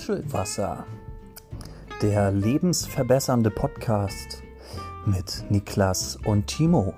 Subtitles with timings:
[0.00, 0.86] Muschelwasser,
[2.00, 4.42] der lebensverbessernde Podcast
[5.04, 6.94] mit Niklas und Timo.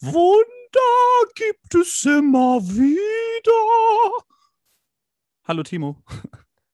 [0.00, 4.24] Wunder gibt es immer wieder.
[5.42, 5.96] Hallo Timo.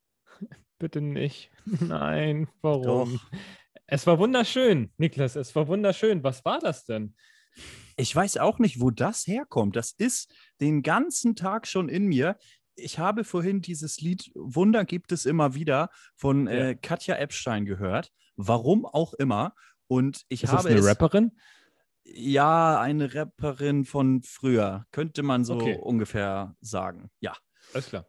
[0.79, 1.51] Bitte nicht.
[1.65, 3.15] Nein, warum?
[3.15, 3.39] Doch.
[3.87, 6.23] Es war wunderschön, Niklas, es war wunderschön.
[6.23, 7.15] Was war das denn?
[7.96, 9.77] Ich weiß auch nicht, wo das herkommt.
[9.77, 10.30] Das ist
[10.61, 12.37] den ganzen Tag schon in mir.
[12.75, 16.53] Ich habe vorhin dieses Lied Wunder gibt es immer wieder von Ja.
[16.53, 18.12] äh, Katja Epstein gehört.
[18.37, 19.55] Warum auch immer.
[19.89, 21.33] Und ich Ist das habe eine es, Rapperin?
[22.05, 25.77] ja eine Rapperin von früher, könnte man so Okay.
[25.80, 27.11] ungefähr sagen.
[27.21, 27.35] Ja.
[27.75, 28.07] Alles klar.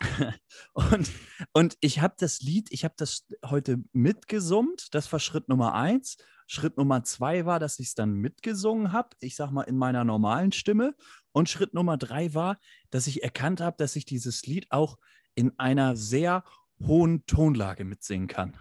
[0.72, 1.10] Und,
[1.52, 4.94] und ich habe das Lied, ich habe das heute mitgesummt.
[4.94, 6.16] Das war Schritt Nummer eins.
[6.52, 9.10] Schritt Nummer zwei war, dass ich es dann mitgesungen habe.
[9.20, 10.96] Ich sag mal in meiner normalen Stimme.
[11.30, 12.58] Und Schritt Nummer drei war,
[12.90, 14.98] dass ich erkannt habe, dass ich dieses Lied auch
[15.36, 16.42] in einer sehr
[16.84, 18.56] hohen Tonlage mitsingen kann.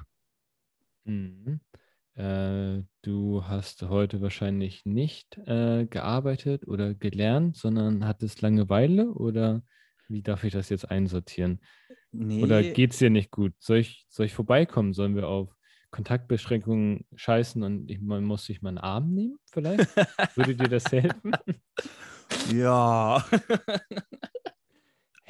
[1.06, 1.62] Mhm.
[2.14, 9.64] Äh, du hast heute wahrscheinlich nicht äh, gearbeitet oder gelernt, sondern hattest Langeweile oder
[10.08, 11.60] wie darf ich das jetzt einsortieren?
[12.12, 13.54] Nee, Oder geht es dir nicht gut?
[13.58, 14.94] Soll ich, soll ich vorbeikommen?
[14.94, 15.56] Sollen wir auf
[15.92, 19.90] Kontaktbeschränkungen scheißen und ich, man muss sich mal einen Arm nehmen vielleicht?
[20.36, 21.32] Würde dir das helfen?
[22.54, 23.24] ja.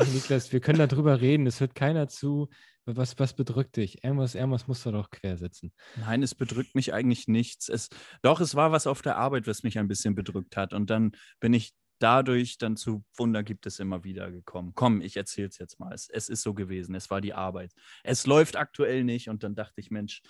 [0.02, 2.48] Hey Niklas, wir können darüber reden, es hört keiner zu.
[2.86, 4.02] Was, was bedrückt dich?
[4.02, 5.74] Irgendwas, irgendwas musst du doch quersetzen.
[5.98, 7.68] Nein, es bedrückt mich eigentlich nichts.
[7.68, 7.90] Es,
[8.22, 10.74] doch, es war was auf der Arbeit, was mich ein bisschen bedrückt hat.
[10.74, 14.72] Und dann bin ich dadurch dann zu Wunder gibt es immer wieder gekommen.
[14.74, 15.94] Komm, ich erzähle es jetzt mal.
[15.94, 16.96] Es, es ist so gewesen.
[16.96, 17.74] Es war die Arbeit.
[18.04, 19.30] Es läuft aktuell nicht.
[19.30, 20.22] Und dann dachte ich, Mensch,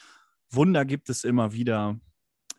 [0.52, 2.00] Wunder gibt es immer wieder.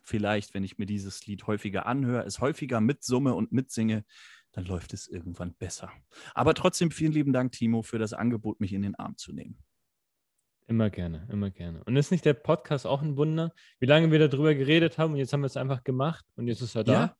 [0.03, 4.05] Vielleicht, wenn ich mir dieses Lied häufiger anhöre, es häufiger mitsumme und mitsinge,
[4.53, 5.93] dann läuft es irgendwann besser.
[6.35, 9.59] Aber trotzdem vielen lieben Dank, Timo, für das Angebot, mich in den Arm zu nehmen.
[10.67, 11.83] Immer gerne, immer gerne.
[11.85, 15.19] Und ist nicht der Podcast auch ein Wunder, wie lange wir darüber geredet haben und
[15.19, 16.93] jetzt haben wir es einfach gemacht und jetzt ist er da?
[16.93, 17.17] Ja,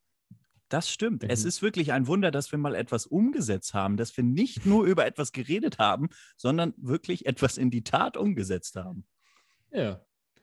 [0.69, 1.25] das stimmt.
[1.25, 1.49] Es Mhm.
[1.49, 5.05] ist wirklich ein Wunder, dass wir mal etwas umgesetzt haben, dass wir nicht nur über
[5.05, 9.05] etwas geredet haben, sondern wirklich etwas in die Tat umgesetzt haben.
[9.73, 10.01] Ja.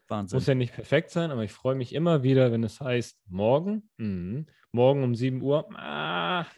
[0.09, 0.37] Wahnsinn.
[0.37, 3.89] Muss ja nicht perfekt sein, aber ich freue mich immer wieder, wenn es heißt, morgen,
[3.97, 6.45] mhm, morgen um 7 Uhr, ah,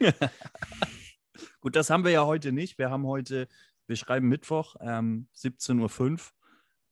[1.60, 2.78] Gut, das haben wir ja heute nicht.
[2.78, 3.48] Wir haben heute,
[3.86, 6.18] wir schreiben Mittwoch, ähm, 17.05 Uhr.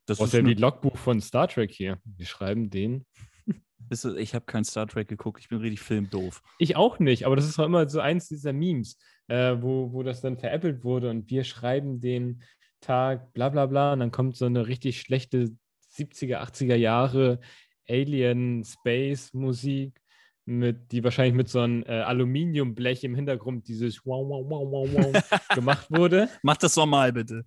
[0.06, 2.00] Das was ist ja die Logbuch von Star Trek hier.
[2.04, 3.06] Wir schreiben den.
[4.16, 6.42] ich habe kein Star Trek geguckt, ich bin richtig filmdoof.
[6.58, 8.98] Ich auch nicht, aber das ist doch immer so eins dieser Memes,
[9.28, 12.42] äh, wo, wo das dann veräppelt wurde und wir schreiben den
[12.80, 15.56] Tag, bla bla bla, und dann kommt so eine richtig schlechte
[15.98, 17.40] 70er, 80er Jahre
[17.88, 20.00] Alien Space Musik
[20.44, 25.12] mit, die wahrscheinlich mit so einem äh, Aluminiumblech im Hintergrund dieses wow, wow, wow, wow,
[25.12, 26.28] wow gemacht wurde.
[26.42, 27.44] Mach das nochmal bitte.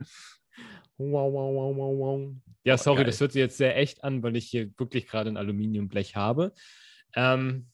[0.98, 2.36] Wow, wow, wow, wow, wow.
[2.64, 3.06] Ja, sorry, geil.
[3.06, 6.54] das hört sich jetzt sehr echt an, weil ich hier wirklich gerade ein Aluminiumblech habe.
[7.16, 7.70] Ähm,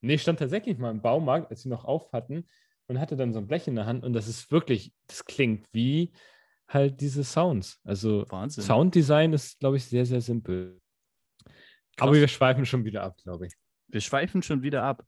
[0.00, 2.48] nee, ich stand tatsächlich mal im Baumarkt, als sie noch auf hatten
[2.88, 5.66] und hatte dann so ein Blech in der Hand und das ist wirklich, das klingt
[5.72, 6.12] wie
[6.72, 7.80] halt diese Sounds.
[7.84, 8.64] Also Wahnsinn.
[8.64, 10.80] Sounddesign ist, glaube ich, sehr, sehr simpel.
[11.98, 12.20] Aber Krass.
[12.20, 13.54] wir schweifen schon wieder ab, glaube ich.
[13.88, 15.04] Wir schweifen schon wieder ab.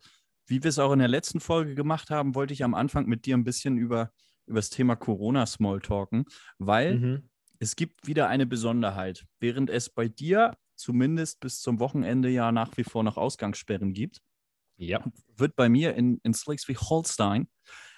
[0.46, 3.24] Wie wir es auch in der letzten Folge gemacht haben, wollte ich am Anfang mit
[3.24, 4.10] dir ein bisschen über,
[4.46, 6.26] über das Thema Corona smalltalken,
[6.58, 7.28] weil Mhm.
[7.60, 9.24] es gibt wieder eine Besonderheit.
[9.40, 14.18] Während es bei dir zumindest bis zum Wochenende ja nach wie vor noch Ausgangssperren gibt,
[14.76, 15.02] Ja.
[15.36, 17.48] wird bei mir in, in Schleswig-Holstein,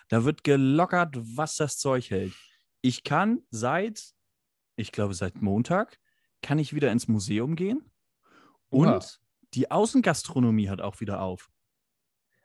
[0.08, 2.32] da wird gelockert, was das Zeug hält.
[2.86, 4.14] Ich kann seit,
[4.76, 5.98] ich glaube seit Montag,
[6.40, 7.90] kann ich wieder ins Museum gehen
[8.68, 9.00] und Oha.
[9.54, 11.50] die Außengastronomie hat auch wieder auf.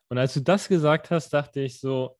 [0.09, 2.18] Und als du das gesagt hast, dachte ich so,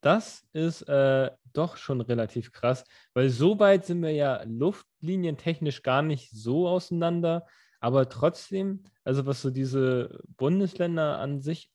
[0.00, 2.82] das ist äh, doch schon relativ krass,
[3.14, 7.46] weil so weit sind wir ja luftlinientechnisch gar nicht so auseinander,
[7.78, 11.70] aber trotzdem, also was so diese Bundesländer an sich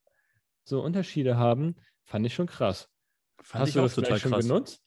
[0.66, 2.90] so Unterschiede haben, fand ich schon krass.
[3.42, 4.44] Fand Hast du das total schon krass.
[4.44, 4.85] genutzt?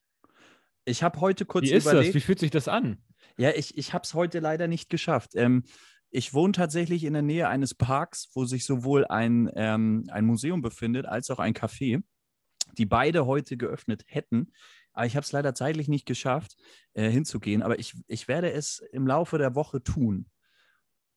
[0.89, 2.09] Ich habe heute kurz Wie ist überlegt.
[2.09, 2.15] das?
[2.15, 2.99] Wie fühlt sich das an?
[3.37, 5.33] Ja, ich, ich habe es heute leider nicht geschafft.
[5.35, 5.65] Ähm,
[6.11, 10.63] ich wohne tatsächlich in der Nähe eines Parks, wo sich sowohl ein, ähm, ein Museum
[10.63, 12.03] befindet als auch ein Café,
[12.79, 14.53] die beide heute geöffnet hätten.
[14.95, 16.57] Aber ich habe es leider zeitlich nicht geschafft,
[16.95, 17.63] äh, hinzugehen.
[17.63, 20.27] Aber ich, ich werde es im Laufe der Woche tun.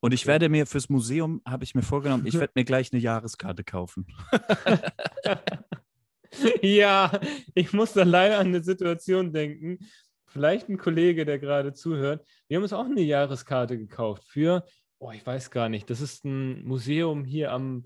[0.00, 3.00] Und ich werde mir fürs Museum, habe ich mir vorgenommen, ich werde mir gleich eine
[3.00, 4.06] Jahreskarte kaufen.
[6.62, 7.20] ja,
[7.54, 9.78] ich muss da leider an eine Situation denken.
[10.26, 12.26] Vielleicht ein Kollege, der gerade zuhört.
[12.48, 14.64] Wir haben uns auch eine Jahreskarte gekauft für,
[14.98, 17.84] oh, ich weiß gar nicht, das ist ein Museum hier am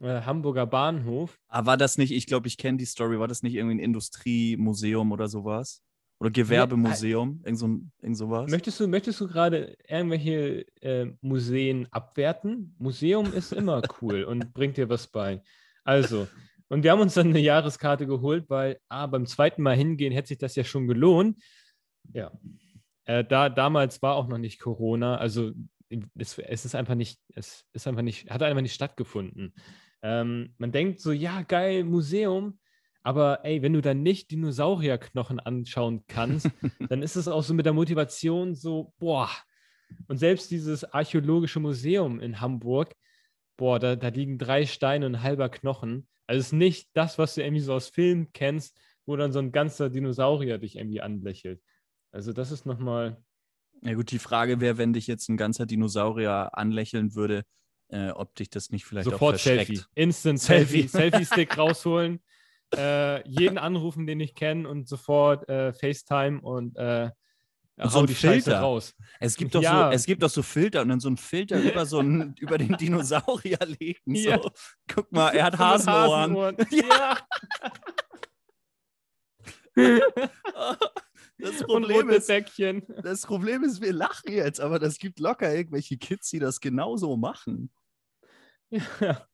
[0.00, 1.38] äh, Hamburger Bahnhof.
[1.48, 3.84] Aber war das nicht, ich glaube, ich kenne die Story, war das nicht irgendwie ein
[3.84, 5.82] Industriemuseum oder sowas?
[6.20, 7.66] Oder Gewerbemuseum, irgend, so,
[8.00, 8.50] irgend sowas?
[8.50, 12.74] Möchtest du, möchtest du gerade irgendwelche äh, Museen abwerten?
[12.78, 15.42] Museum ist immer cool und bringt dir was bei.
[15.84, 16.28] Also,
[16.74, 20.26] und wir haben uns dann eine Jahreskarte geholt, weil ah, beim zweiten Mal hingehen hätte
[20.26, 21.40] sich das ja schon gelohnt.
[22.12, 22.32] Ja.
[23.04, 25.52] Äh, da, damals war auch noch nicht Corona, also
[26.18, 29.54] es, es, ist einfach nicht, es ist einfach nicht, hat einfach nicht stattgefunden.
[30.02, 32.58] Ähm, man denkt so, ja, geil, Museum,
[33.04, 36.50] aber ey, wenn du dann nicht Dinosaurierknochen anschauen kannst,
[36.88, 39.30] dann ist es auch so mit der Motivation so, boah.
[40.08, 42.96] Und selbst dieses archäologische Museum in Hamburg,
[43.56, 46.08] boah, da, da liegen drei Steine und ein halber Knochen.
[46.26, 49.38] Also es ist nicht das, was du irgendwie so aus Filmen kennst, wo dann so
[49.38, 51.60] ein ganzer Dinosaurier dich irgendwie anlächelt.
[52.12, 53.22] Also das ist nochmal.
[53.82, 57.44] Ja gut, die Frage wäre, wenn dich jetzt ein ganzer Dinosaurier anlächeln würde,
[57.88, 59.66] äh, ob dich das nicht vielleicht Sofort auch verschreckt.
[59.66, 59.84] Selfie.
[59.94, 60.82] Instant Selfie.
[60.88, 62.22] Selfie-Stick rausholen,
[62.74, 67.10] äh, jeden anrufen, den ich kenne und sofort äh, FaceTime und, äh,
[67.76, 68.94] und so ein die Filter raus.
[69.20, 69.90] Es gibt doch Ja.
[69.90, 72.58] so, es gibt doch so Filter und dann so ein Filter über so einen, über
[72.58, 74.14] den Dinosaurier legen.
[74.14, 74.28] So.
[74.30, 74.40] Ja.
[74.92, 76.56] Guck mal, er hat mit Hasenohren.
[76.70, 77.18] Ja.
[81.38, 82.30] Das Problem ist,
[83.02, 87.16] das Problem ist, wir lachen jetzt, aber das gibt locker irgendwelche Kids, die das genauso
[87.16, 87.72] machen.
[88.70, 89.26] Ja,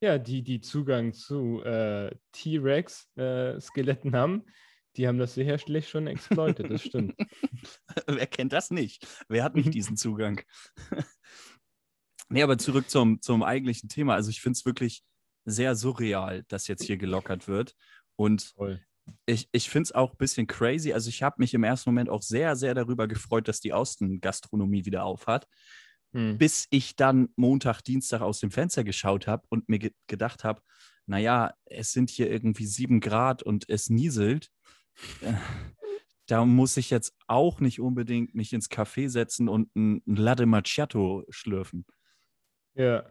[0.00, 4.44] ja die, die Zugang zu äh, T-Rex-Skeletten haben,
[4.96, 7.14] die haben das sicherlich schon exploitet, das stimmt.
[8.06, 9.06] Wer kennt das nicht?
[9.28, 10.40] Wer hat nicht diesen Zugang?
[12.28, 14.14] nee, aber zurück zum, zum eigentlichen Thema.
[14.14, 15.02] Also ich finde es wirklich
[15.44, 17.74] sehr surreal, dass jetzt hier gelockert wird.
[18.16, 18.80] Und Toll.
[19.26, 20.92] ich, ich finde es auch ein bisschen crazy.
[20.92, 24.84] Also ich habe mich im ersten Moment auch sehr, sehr darüber gefreut, dass die Außengastronomie
[24.84, 25.46] wieder auf hat.
[26.14, 26.38] Hm.
[26.38, 30.62] bis ich dann Montag, Dienstag aus dem Fenster geschaut habe und mir ge gedacht habe,
[31.06, 34.50] naja, es sind hier irgendwie sieben Grad und es nieselt.
[35.20, 35.34] Äh,
[36.26, 40.46] Da muss ich jetzt auch nicht unbedingt mich ins Café setzen und ein, ein Latte
[40.46, 41.84] Macchiato schlürfen.
[42.74, 43.10] Ja.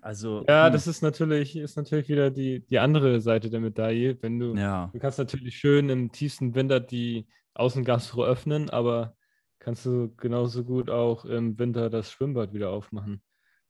[0.00, 4.16] Also, Ja, hm, das ist natürlich, ist natürlich wieder die, die andere Seite der Medaille.
[4.22, 4.90] Wenn du, ja.
[4.92, 9.16] du kannst natürlich schön im tiefsten Winter die Außengastro öffnen, aber
[9.58, 13.22] kannst du genauso gut auch im Winter das Schwimmbad wieder aufmachen.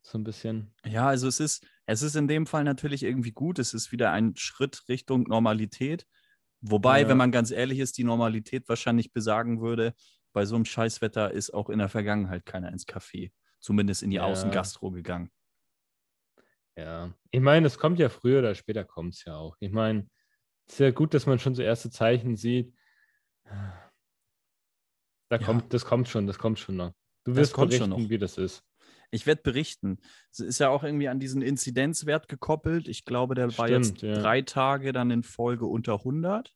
[0.03, 0.73] So ein bisschen.
[0.85, 3.59] Ja, also es ist, es ist in dem Fall natürlich irgendwie gut.
[3.59, 6.07] Es ist wieder ein Schritt Richtung Normalität.
[6.61, 7.09] Wobei, Ja.
[7.09, 9.95] wenn man ganz ehrlich ist, die Normalität wahrscheinlich besagen würde,
[10.33, 14.17] bei so einem Scheißwetter ist auch in der Vergangenheit keiner ins Café, zumindest in die
[14.17, 14.25] Ja.
[14.25, 15.31] Außengastro gegangen.
[16.77, 17.13] Ja.
[17.31, 19.57] Ich meine, es kommt ja früher oder später kommt es ja auch.
[19.61, 20.09] Ich meine,
[20.67, 22.75] es ist ja gut, dass man schon so erste Zeichen sieht.
[23.45, 25.39] Da Ja.
[25.39, 26.93] kommt, das kommt schon, das kommt schon noch.
[27.25, 28.65] Du wirst berichten, wie das ist.
[29.11, 29.99] Ich werde berichten.
[30.31, 32.89] Es ist ja auch irgendwie an diesen Inzidenzwert gekoppelt.
[32.89, 34.21] Ich glaube, der war jetzt Stimmt, ja.
[34.21, 36.55] drei Tage dann in Folge unter 100.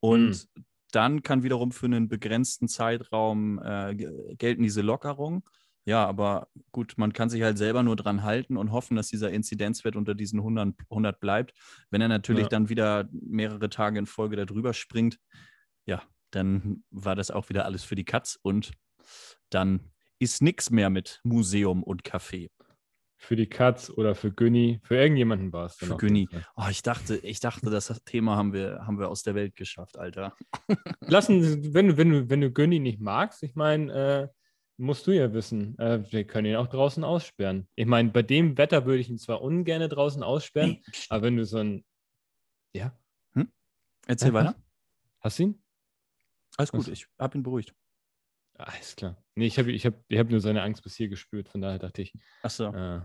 [0.00, 0.64] Und Hm.
[0.92, 5.42] dann kann wiederum für einen begrenzten Zeitraum äh, ge- gelten diese Lockerungen.
[5.84, 9.30] Ja, aber gut, man kann sich halt selber nur dran halten und hoffen, dass dieser
[9.30, 11.54] Inzidenzwert unter diesen 100, 100 bleibt.
[11.90, 12.48] Wenn er natürlich Ja.
[12.48, 15.20] dann wieder mehrere Tage in Folge darüber springt,
[15.86, 16.02] ja,
[16.32, 18.72] dann war das auch wieder alles für die Katz und
[19.50, 22.50] dann ist nichts mehr mit Museum und Café.
[23.18, 26.28] Für die Katz oder für Günni, für irgendjemanden war es Für Günni.
[26.54, 29.96] Oh, ich dachte, ich dachte, das Thema haben wir, haben wir aus der Welt geschafft,
[29.98, 30.36] Alter.
[31.00, 34.28] Lassen, Sie- wenn, du- wenn, wenn du Günni nicht magst, ich meine, äh,
[34.76, 37.66] musst du ja wissen, äh, wir können ihn auch draußen aussperren.
[37.74, 41.46] Ich meine, bei dem Wetter würde ich ihn zwar ungern draußen aussperren, aber wenn du
[41.46, 41.84] so ein.
[42.74, 42.92] Ja,
[44.08, 44.56] Erzähl Ja, weiter.
[45.20, 45.62] hast du ihn?
[46.58, 46.88] Alles gut, was?
[46.88, 47.74] ich hab ihn beruhigt.
[48.58, 49.22] Alles klar.
[49.34, 51.78] Nee, ich habe ich hab, ich hab nur seine Angst bis hier gespürt, von daher
[51.78, 52.72] dachte ich, Achso.
[52.72, 53.00] äh,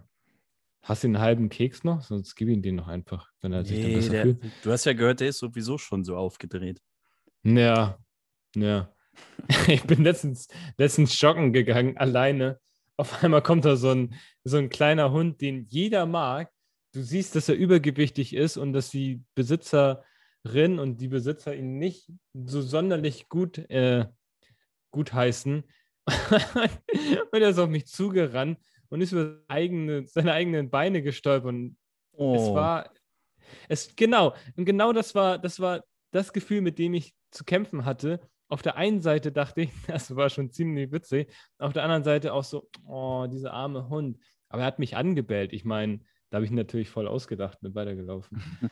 [0.84, 2.02] hast du einen halben Keks noch?
[2.02, 4.44] Sonst gib ihn den noch einfach, wenn er sich dann Nee, besser der, fühlt.
[4.64, 6.80] du hast ja gehört, der ist sowieso schon so aufgedreht.
[7.44, 7.98] Ja,
[8.56, 8.94] ja.
[9.68, 12.60] Ich bin letztens, letztens joggen gegangen, alleine.
[12.96, 14.14] Auf einmal kommt da so ein,
[14.46, 16.50] so ein kleiner Hund, den jeder mag.
[16.94, 22.10] Du siehst, dass er übergewichtig ist und dass die Besitzerin und die Besitzer ihn nicht
[22.34, 24.06] so sonderlich gut, äh,
[24.92, 25.64] gut heißen.
[27.32, 31.50] und er ist auf mich zugerannt und ist über seine, eigene, seine eigenen Beine gestolpert.
[31.54, 31.78] Und
[32.14, 32.36] Oh.
[32.36, 32.92] es war,
[33.70, 37.86] es, genau, und genau das war, das war das Gefühl, mit dem ich zu kämpfen
[37.86, 38.20] hatte.
[38.50, 42.34] Auf der einen Seite dachte ich, das war schon ziemlich witzig, auf der anderen Seite
[42.34, 44.18] auch so, oh, dieser arme Hund.
[44.50, 45.54] Aber er hat mich angebellt.
[45.54, 48.42] Ich meine, da habe ich natürlich voll ausgedacht, bin weitergelaufen.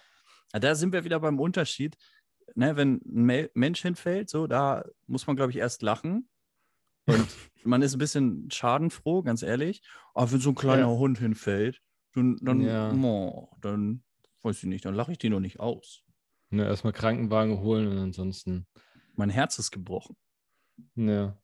[0.52, 1.96] Da sind wir wieder beim Unterschied.
[2.56, 6.30] Ne, wenn ein Me- Mensch hinfällt, so, da muss man, glaube ich, erst lachen.
[7.06, 7.28] Und
[7.64, 9.82] man ist ein bisschen schadenfroh, ganz ehrlich.
[10.14, 10.98] Aber wenn so ein kleiner Ja.
[10.98, 11.82] Hund hinfällt,
[12.14, 12.92] dann, dann, Ja.
[12.94, 14.04] oh, dann
[14.44, 16.04] weiß ich nicht, dann lache ich die noch nicht aus.
[16.50, 18.66] Ne, erstmal Krankenwagen holen und ansonsten.
[19.16, 20.16] Mein Herz ist gebrochen.
[20.96, 21.38] Ja.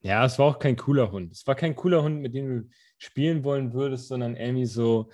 [0.00, 1.32] Ja, es war auch kein cooler Hund.
[1.32, 5.10] Es war kein cooler Hund, mit dem du spielen wollen würdest, sondern irgendwie so,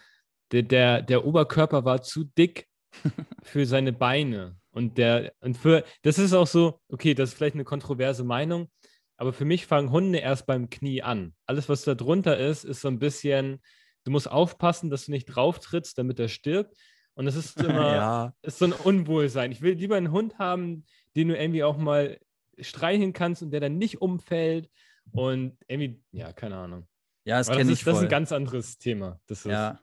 [0.51, 2.67] der, der, der Oberkörper war zu dick
[3.43, 4.59] für seine Beine.
[4.73, 8.71] Und der, und für, das ist auch so, okay, das ist vielleicht eine kontroverse Meinung,
[9.17, 11.35] aber für mich fangen Hunde erst beim Knie an.
[11.47, 13.61] Alles, was da drunter ist, ist so ein bisschen,
[14.05, 16.77] du musst aufpassen, dass du nicht drauf trittst, damit er stirbt.
[17.15, 19.53] Und es ist immer, ja, ist so ein Unwohlsein.
[19.53, 20.87] Ich will lieber einen Hund haben,
[21.17, 22.19] den du irgendwie auch mal
[22.59, 24.71] streicheln kannst und der dann nicht umfällt.
[25.13, 26.87] Und irgendwie, ja, keine Ahnung.
[27.25, 29.21] ja, das kenne das, ich ist, das ist ein ganz anderes Thema.
[29.27, 29.81] Das ist, Ja,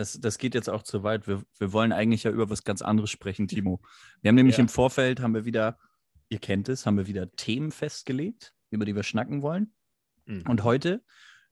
[0.00, 1.28] das, das geht jetzt auch zu weit.
[1.28, 3.80] Wir, wir wollen eigentlich ja über was ganz anderes sprechen, Timo.
[4.22, 4.62] Wir haben nämlich Ja.
[4.62, 5.78] im Vorfeld, haben wir wieder,
[6.30, 9.74] ihr kennt es, haben wir wieder Themen festgelegt, über die wir schnacken wollen.
[10.24, 10.44] Mhm.
[10.48, 11.04] Und heute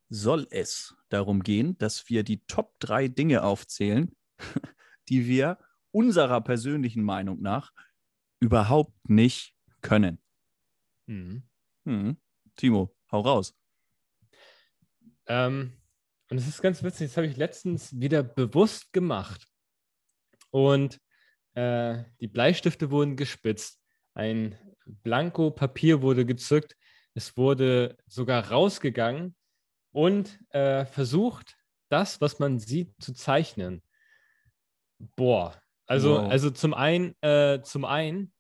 [0.09, 4.17] soll es darum gehen, dass wir die Top 3 Dinge aufzählen,
[5.11, 5.59] die wir
[5.90, 7.73] unserer persönlichen Meinung nach
[8.40, 10.23] überhaupt nicht können.
[11.07, 11.43] Mhm.
[11.85, 12.17] Hm.
[12.57, 13.55] Timo, hau raus.
[15.26, 15.73] Ähm,
[16.30, 19.47] und es ist ganz witzig, das habe ich letztens wieder bewusst gemacht.
[20.50, 20.99] Und
[21.54, 23.80] äh, die Bleistifte wurden gespitzt.
[24.14, 24.56] Ein
[24.87, 26.76] Blanko-Papier wurde gezückt.
[27.14, 29.35] Es wurde sogar rausgegangen
[29.92, 31.56] und äh, versucht,
[31.88, 33.82] das, was man sieht, zu zeichnen.
[35.16, 35.61] Boah.
[35.87, 36.30] Also, Wow.
[36.30, 38.32] also zum einen, äh, zum einen,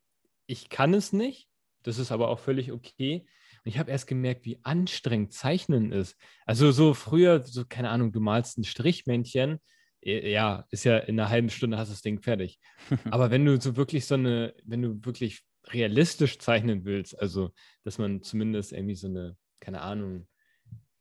[0.46, 1.48] ich kann es nicht.
[1.82, 3.26] Das ist aber auch völlig okay.
[3.68, 6.16] Und ich habe erst gemerkt, wie anstrengend Zeichnen ist.
[6.46, 9.58] Also so früher, so keine Ahnung, du malst ein Strichmännchen,
[10.00, 12.58] ja, ist ja in einer halben Stunde hast du das Ding fertig.
[13.10, 17.50] Aber wenn du so wirklich so eine, wenn du wirklich realistisch zeichnen willst, also
[17.84, 20.26] dass man zumindest irgendwie so eine, keine Ahnung,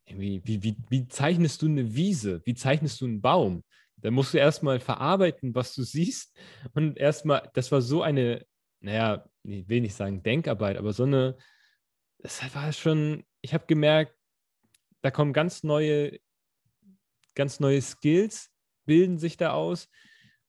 [0.05, 2.41] irgendwie, wie, wie, wie zeichnest du eine Wiese?
[2.43, 3.63] Wie zeichnest du einen Baum?
[3.95, 6.37] Da musst du erstmal verarbeiten, was du siehst.
[6.73, 8.45] Und erstmal, das war so eine,
[8.81, 11.37] naja, ich will nicht sagen Denkarbeit, aber so eine,
[12.19, 14.13] das war schon, ich habe gemerkt,
[15.01, 16.19] da kommen ganz neue,
[17.35, 18.49] ganz neue Skills,
[18.85, 19.89] bilden sich da aus.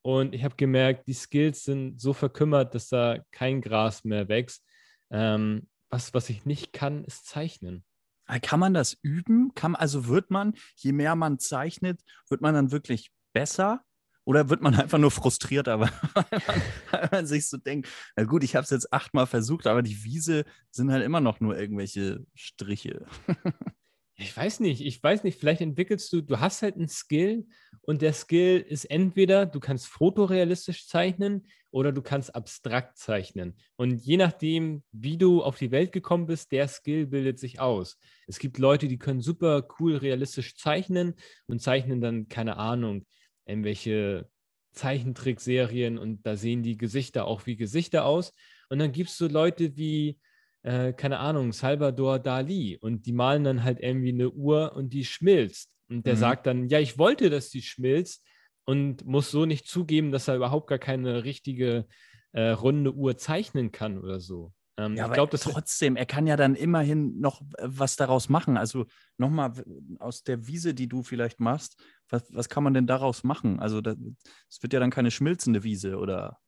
[0.02, 4.64] Und ich habe gemerkt, die Skills sind so verkümmert, dass da kein Gras mehr wächst.
[5.10, 7.84] Ähm, was, was ich nicht kann, ist zeichnen.
[8.26, 9.54] Ah, Kann man das üben?
[9.54, 13.82] Kann, also wird man, je mehr man zeichnet, wird man dann wirklich besser?
[14.28, 15.86] Oder wird man einfach nur frustriert, aber
[16.90, 20.04] weil man, sich so denkt, na gut, ich habe es jetzt achtmal versucht, aber die
[20.04, 23.06] Wiese sind halt immer noch nur irgendwelche Striche.
[24.20, 27.46] Ich weiß nicht, ich weiß nicht, vielleicht entwickelst du, du hast halt einen Skill
[27.82, 33.56] und der Skill ist entweder, du kannst fotorealistisch zeichnen oder du kannst abstrakt zeichnen.
[33.76, 37.96] Und je nachdem, wie du auf die Welt gekommen bist, der Skill bildet sich aus.
[38.26, 41.14] Es gibt Leute, die können super cool realistisch zeichnen
[41.46, 43.06] und zeichnen dann, keine Ahnung,
[43.48, 44.28] irgendwelche
[44.72, 48.32] Zeichentrickserien und da sehen die Gesichter auch wie Gesichter aus.
[48.68, 50.18] Und dann gibt es so Leute wie,
[50.62, 55.04] äh, keine Ahnung, Salvador Dali und die malen dann halt irgendwie eine Uhr und die
[55.04, 55.70] schmilzt.
[55.88, 56.18] Und der Mhm.
[56.18, 58.26] sagt dann, ja, ich wollte, dass die schmilzt
[58.64, 61.86] und muss so nicht zugeben, dass er überhaupt gar keine richtige
[62.32, 64.52] äh, runde Uhr zeichnen kann oder so.
[64.78, 68.28] Ähm, Ja, ich glaube, das trotzdem, er kann ja dann immerhin noch äh, was daraus
[68.28, 68.56] machen.
[68.56, 68.86] Also
[69.18, 69.52] nochmal
[69.98, 73.60] aus der Wiese, die du vielleicht machst, was, was kann man denn daraus machen?
[73.60, 76.38] Also es wird ja dann keine schmilzende Wiese oder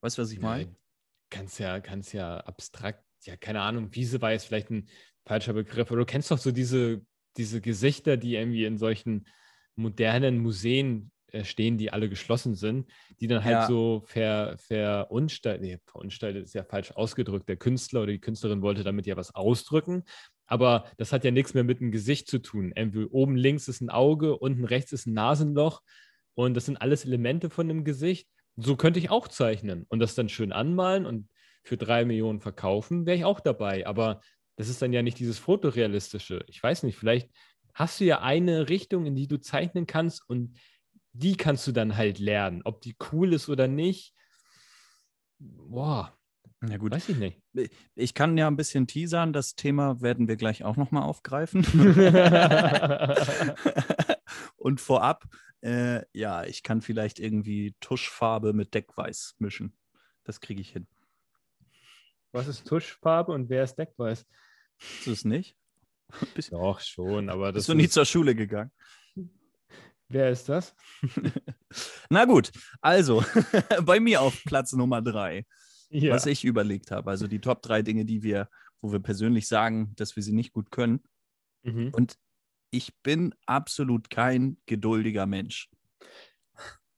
[0.00, 0.64] weißt du, was ich meine?
[0.64, 0.68] Ja,
[1.30, 4.88] kannst ja, kannst ja abstrakt, ja, keine Ahnung, Wiese war jetzt vielleicht ein
[5.24, 7.02] falscher Begriff, aber du kennst doch so diese,
[7.36, 9.26] diese Gesichter, die irgendwie in solchen
[9.76, 11.11] modernen Museen
[11.44, 13.62] stehen, die alle geschlossen sind, die dann halt Ja.
[13.62, 18.84] so ver, verunstaltet, nee, verunstaltet ist ja falsch ausgedrückt, der Künstler oder die Künstlerin wollte
[18.84, 20.04] damit ja was ausdrücken,
[20.46, 22.72] aber das hat ja nichts mehr mit dem Gesicht zu tun.
[22.76, 25.80] Irgendwie oben links ist ein Auge, unten rechts ist ein Nasenloch
[26.34, 28.28] und das sind alles Elemente von dem Gesicht.
[28.56, 31.28] So könnte ich auch zeichnen und das dann schön anmalen und
[31.64, 33.86] für drei Millionen verkaufen, wäre ich auch dabei.
[33.86, 34.20] Aber
[34.56, 36.44] das ist dann ja nicht dieses Fotorealistische.
[36.48, 37.30] Ich weiß nicht, vielleicht
[37.74, 40.58] hast du ja eine Richtung, in die du zeichnen kannst und
[41.12, 42.62] die kannst du dann halt lernen.
[42.64, 44.14] Ob die cool ist oder nicht,
[45.38, 46.16] boah,
[46.66, 47.40] Ja gut, weiß ich nicht.
[47.94, 51.64] ich kann ja ein bisschen teasern, das Thema werden wir gleich auch nochmal aufgreifen.
[54.56, 55.24] Und vorab,
[55.60, 59.76] äh, ja, ich kann vielleicht irgendwie Tuschfarbe mit Deckweiß mischen.
[60.24, 60.86] Das kriege ich hin.
[62.32, 64.24] Was ist Tuschfarbe und wer ist Deckweiß?
[65.00, 65.56] Ist es nicht?
[66.34, 68.70] Bist, Doch, schon, aber das bist du nie ist, zur Schule gegangen?
[70.12, 70.74] Wer ist das?
[72.10, 72.50] Na gut,
[72.80, 73.24] also
[73.84, 75.46] bei mir auf Platz Nummer drei,
[75.90, 76.14] Ja.
[76.14, 77.10] was ich überlegt habe.
[77.10, 78.48] Also die Top drei Dinge, die wir,
[78.80, 81.02] wo wir persönlich sagen, dass wir sie nicht gut können.
[81.62, 81.90] Mhm.
[81.94, 82.16] Und
[82.70, 85.70] ich bin absolut kein geduldiger Mensch.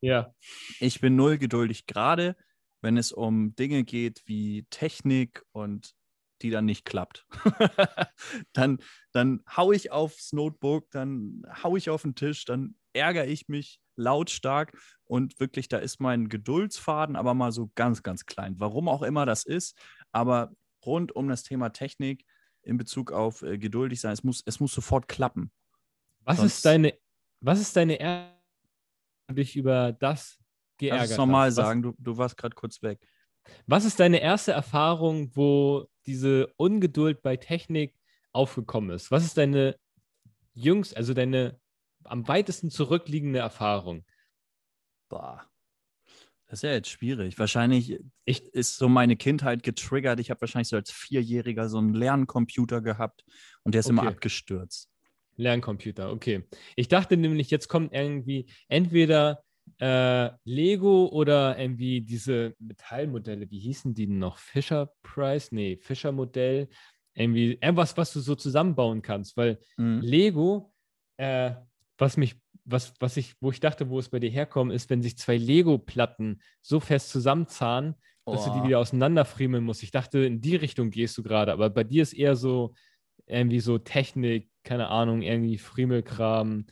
[0.00, 0.34] Ja.
[0.80, 2.36] Ich bin null geduldig, gerade
[2.82, 5.94] wenn es um Dinge geht wie Technik und
[6.42, 7.26] die dann nicht klappt.
[8.52, 8.78] dann,
[9.12, 13.80] dann hau ich aufs Notebook, dann hau ich auf den Tisch, dann ärgere ich mich
[13.96, 18.54] lautstark und wirklich, da ist mein Geduldsfaden aber mal so ganz, ganz klein.
[18.58, 19.78] Warum auch immer das ist,
[20.12, 20.52] aber
[20.84, 22.24] rund um das Thema Technik
[22.62, 25.52] in Bezug auf äh, geduldig sein, es muss, es muss sofort klappen.
[26.20, 26.94] Was Sonst- ist deine,
[27.40, 28.32] was ist deine Ärger
[29.30, 30.38] dich über das
[30.78, 31.54] geärgert Kannst du normal hast?
[31.56, 33.06] Sagen, du, du warst gerade kurz weg.
[33.66, 37.94] Was ist deine erste Erfahrung, wo diese Ungeduld bei Technik
[38.32, 39.10] aufgekommen ist?
[39.10, 39.78] Was ist deine
[40.54, 41.60] jüngst, also deine
[42.04, 44.04] am weitesten zurückliegende Erfahrung?
[45.08, 45.44] Boah.
[46.46, 47.38] Das ist ja jetzt schwierig.
[47.38, 50.20] Wahrscheinlich Ich- ist so meine Kindheit getriggert.
[50.20, 53.24] Ich habe wahrscheinlich so als Vierjähriger so einen Lerncomputer gehabt
[53.64, 54.10] und der ist immer Okay.
[54.12, 54.88] abgestürzt.
[55.36, 56.44] Lerncomputer, okay.
[56.76, 59.42] Ich dachte nämlich, jetzt kommt irgendwie entweder
[59.80, 64.36] äh, Lego oder irgendwie diese Metallmodelle, wie hießen die denn noch?
[64.38, 65.50] Fisher Price?
[65.52, 66.68] Nee, Fischer Modell.
[67.14, 70.00] Irgendwie irgendwas, was du so zusammenbauen kannst, weil Mhm.
[70.02, 70.72] Lego,
[71.16, 71.54] äh,
[71.98, 75.02] was mich, was, was ich, wo ich dachte, wo es bei dir herkommt, ist, wenn
[75.02, 77.94] sich zwei Lego-Platten so fest zusammenzahnen,
[78.26, 78.64] dass du die Oh.
[78.64, 79.82] wieder auseinanderfriemeln musst.
[79.82, 82.74] Ich dachte, in die Richtung gehst du gerade, aber bei dir ist eher so
[83.26, 86.66] irgendwie so Technik, keine Ahnung, irgendwie Friemelkram,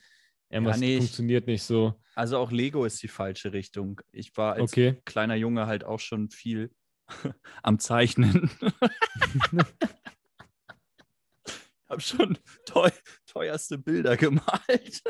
[0.49, 1.99] irgendwas nee, ich- funktioniert nicht so.
[2.15, 3.99] Also auch Lego ist die falsche Richtung.
[4.11, 4.97] Ich war als Okay.
[5.05, 6.71] kleiner Junge halt auch schon viel
[7.63, 8.49] am Zeichnen.
[11.89, 12.89] habe schon teu
[13.33, 15.01] teuerste Bilder gemalt.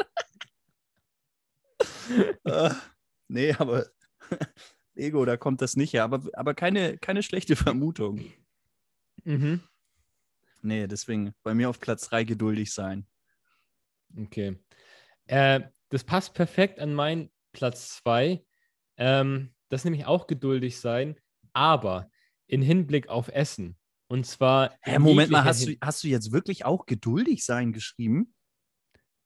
[2.45, 2.69] äh,
[3.27, 3.87] nee, aber
[4.95, 6.03] Lego, da kommt das nicht her.
[6.03, 8.31] Aber, aber keine, keine schlechte Vermutung.
[9.23, 9.61] Mhm.
[10.61, 13.05] Nee, deswegen bei mir auf Platz 3 geduldig sein.
[14.17, 14.57] Okay.
[15.25, 18.45] Äh, das passt perfekt an meinen Platz 2.
[18.97, 21.19] Ähm, das nämlich auch geduldig sein,
[21.51, 22.09] aber
[22.47, 23.77] in Hinblick auf Essen.
[24.07, 24.75] Und zwar.
[24.81, 28.33] Hä, Moment mal, hast du, hast du jetzt wirklich auch geduldig sein geschrieben?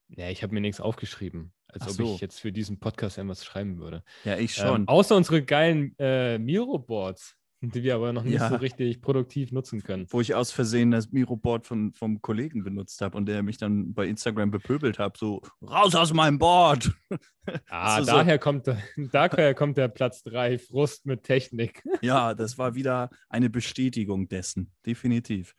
[0.10, 2.16] Ja, ich habe mir nichts aufgeschrieben, als Ach ob so.
[2.16, 4.04] ich jetzt für diesen Podcast irgendwas schreiben würde.
[4.24, 4.82] Ja, ich schon.
[4.82, 8.50] Ähm, außer unsere geilen äh, Miro-Boards, die wir aber noch nicht Ja.
[8.50, 10.06] so richtig produktiv nutzen können.
[10.10, 13.94] wo ich aus Versehen das Miro-Board von, vom Kollegen benutzt habe und der mich dann
[13.94, 16.92] bei Instagram bepöbelt hat, so raus aus meinem Board.
[17.70, 18.12] Ah, So, so.
[18.12, 21.82] daher, kommt, der- daher kommt der Platz 3, Frust mit Technik.
[22.02, 25.56] ja, das war wieder eine Bestätigung dessen, definitiv.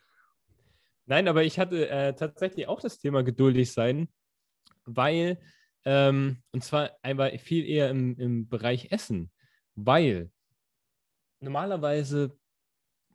[1.07, 4.09] Nein, aber ich hatte äh, tatsächlich auch das Thema geduldig sein,
[4.85, 5.41] weil,
[5.87, 9.31] ähm, und zwar einfach viel eher im, im Bereich Essen,
[9.75, 10.31] weil
[11.41, 12.37] normalerweise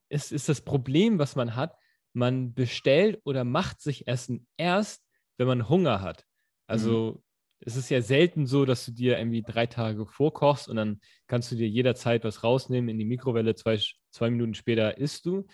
[0.09, 1.75] ist, ist das Problem, was man hat,
[2.13, 5.03] man bestellt oder macht sich Essen erst,
[5.38, 6.25] wenn man Hunger hat.
[6.67, 7.23] Also
[7.59, 11.51] es ist ja selten so, dass du dir irgendwie drei Tage vorkochst und dann kannst
[11.51, 13.79] du dir jederzeit was rausnehmen in die Mikrowelle, zwei,
[14.12, 15.47] zwei Minuten später isst du,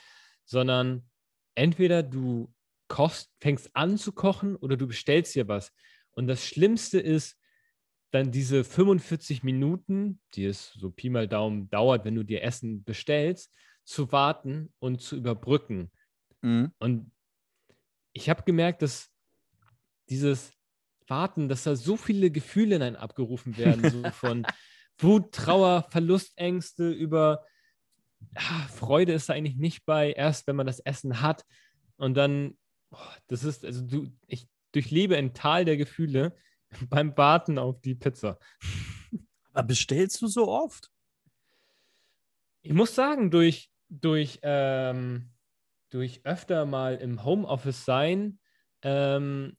[0.46, 1.10] sondern
[1.56, 2.54] entweder du
[2.88, 5.72] kochst, fängst an zu kochen oder du bestellst dir was.
[6.12, 7.38] Und das Schlimmste ist
[8.12, 12.84] dann diese 45 Minuten, die es so Pi mal Daumen dauert, wenn du dir Essen
[12.84, 15.92] bestellst, zu warten und zu überbrücken.
[16.42, 16.72] Mhm.
[16.80, 17.12] Und
[18.14, 19.10] ich habe gemerkt, dass
[20.10, 20.54] dieses
[21.08, 24.46] Warten, dass da so viele Gefühle in einen abgerufen werden, so von
[24.98, 27.46] Wut, Trauer, Verlustängste über
[28.36, 31.46] ah, Freude ist da eigentlich nicht bei, erst wenn man das Essen hat.
[31.98, 32.58] Und dann,
[32.90, 36.36] boah, das ist, also du, ich durchlebe ein Tal der Gefühle
[36.90, 38.40] beim Warten auf die Pizza.
[39.54, 40.90] Aber bestellst du so oft?
[42.62, 45.32] Ich muss sagen, durch, durch, ähm,
[45.90, 48.40] durch öfter mal im Homeoffice sein,
[48.82, 49.58] ähm,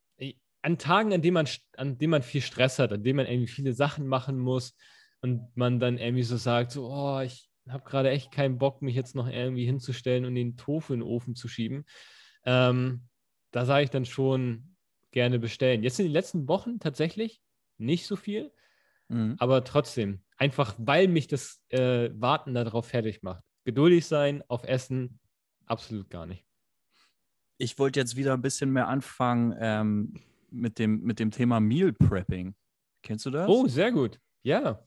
[0.61, 3.47] an Tagen, an denen, man, an denen man viel Stress hat, an denen man irgendwie
[3.47, 4.75] viele Sachen machen muss
[5.21, 8.95] und man dann irgendwie so sagt, so, oh, ich habe gerade echt keinen Bock, mich
[8.95, 11.85] jetzt noch irgendwie hinzustellen und den Tofu in den Ofen zu schieben.
[12.45, 13.07] Ähm,
[13.51, 14.70] da sage ich dann schon
[15.11, 15.83] gerne bestellen.
[15.83, 17.41] Jetzt in den letzten Wochen tatsächlich
[17.77, 18.51] nicht so viel,
[19.09, 19.35] Mhm.
[19.39, 23.43] aber trotzdem, einfach weil mich das äh, Warten darauf fertig macht.
[23.65, 25.19] Geduldig sein auf Essen,
[25.65, 26.45] absolut gar nicht.
[27.57, 30.13] Ich wollte jetzt wieder ein bisschen mehr anfangen ähm,
[30.49, 32.55] mit, dem, mit dem Thema Meal Prepping.
[33.03, 33.49] Kennst du das?
[33.49, 34.19] Oh, sehr gut.
[34.43, 34.83] Ja.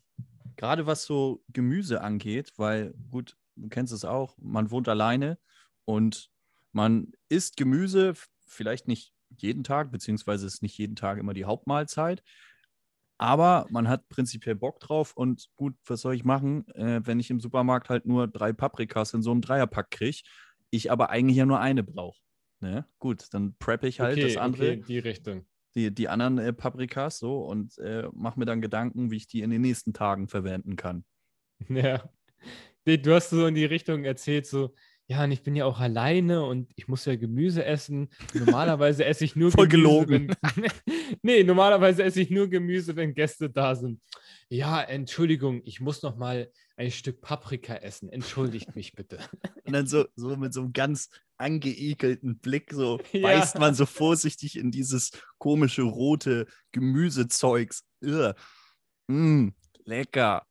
[0.56, 5.38] Gerade was so Gemüse angeht, weil, gut, du kennst es auch, man wohnt alleine
[5.84, 6.30] und
[6.72, 8.14] man isst Gemüse,
[8.46, 12.22] vielleicht nicht jeden Tag, beziehungsweise ist nicht jeden Tag immer die Hauptmahlzeit,
[13.18, 17.30] aber man hat prinzipiell Bock drauf und gut, was soll ich machen, äh, wenn ich
[17.30, 20.22] im Supermarkt halt nur drei Paprikas in so einem Dreierpack kriege,
[20.70, 22.20] ich aber eigentlich ja nur eine brauche.
[22.60, 22.86] Ne?
[22.98, 24.72] Gut, dann preppe ich halt okay, das andere.
[24.72, 25.46] okay, die Richtung.
[25.76, 29.42] die, die anderen äh, Paprikas so und äh, mache mir dann Gedanken, wie ich die
[29.42, 31.04] in den nächsten Tagen verwenden kann.
[31.68, 32.10] Ja.
[32.84, 34.74] Du hast so in die Richtung erzählt, so,
[35.06, 38.08] ja, und ich bin ja auch alleine und ich muss ja Gemüse essen.
[38.32, 40.06] Normalerweise esse ich nur Voll Gemüse.
[40.06, 40.36] gelogen.
[40.56, 40.70] Wenn,
[41.22, 44.00] nee, normalerweise esse ich nur Gemüse, wenn Gäste da sind.
[44.48, 48.08] Ja, Entschuldigung, ich muss noch mal ein Stück Paprika essen.
[48.08, 49.18] Entschuldigt mich bitte.
[49.64, 53.22] Und dann so, so mit so einem ganz angeekelten Blick, so Ja.
[53.22, 57.84] beißt man so vorsichtig in dieses komische rote Gemüsezeugs.
[58.02, 58.34] Ugh.
[59.08, 59.48] Mm,
[59.84, 60.46] lecker.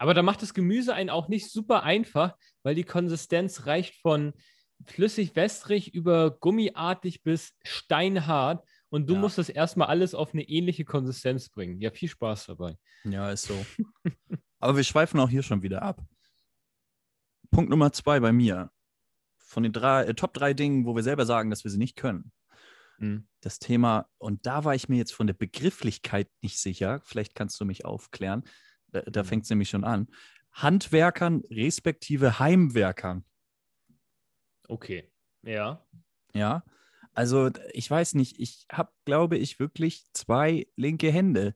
[0.00, 4.32] Aber da macht das Gemüse einen auch nicht super einfach, weil die Konsistenz reicht von
[4.86, 8.66] flüssig wässrig über gummiartig bis steinhart.
[8.88, 9.20] Und du Ja.
[9.20, 11.80] musst das erstmal alles auf eine ähnliche Konsistenz bringen.
[11.82, 12.78] Ja, viel Spaß dabei.
[13.04, 13.66] Ja, ist so.
[14.58, 16.02] Aber wir schweifen auch hier schon wieder ab.
[17.50, 18.70] Punkt Nummer zwei bei mir.
[19.36, 21.96] Von den drei, äh, Top drei Dingen, wo wir selber sagen, dass wir sie nicht
[21.96, 22.32] können.
[22.98, 23.28] Mhm.
[23.42, 27.00] Das Thema, und da war ich mir jetzt von der Begrifflichkeit nicht sicher.
[27.04, 28.44] Vielleicht kannst du mich aufklären.
[28.92, 29.26] Da, da Mhm.
[29.26, 30.08] fängt es nämlich schon an.
[30.52, 33.24] Handwerkern respektive Heimwerkern.
[34.68, 35.10] Okay.
[35.42, 35.84] Ja.
[36.34, 36.64] Ja,
[37.12, 41.54] also ich weiß nicht, ich habe, glaube ich, wirklich zwei linke Hände.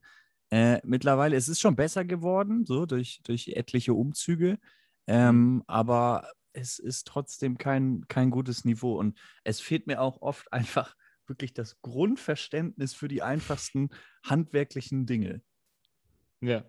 [0.51, 4.59] Äh, mittlerweile, es ist schon besser geworden, so durch, durch etliche Umzüge,
[5.07, 10.53] ähm, aber es ist trotzdem kein, kein gutes Niveau und es fehlt mir auch oft
[10.53, 13.91] einfach wirklich das Grundverständnis für die einfachsten
[14.25, 15.43] handwerklichen Dinge.
[16.41, 16.65] Ja.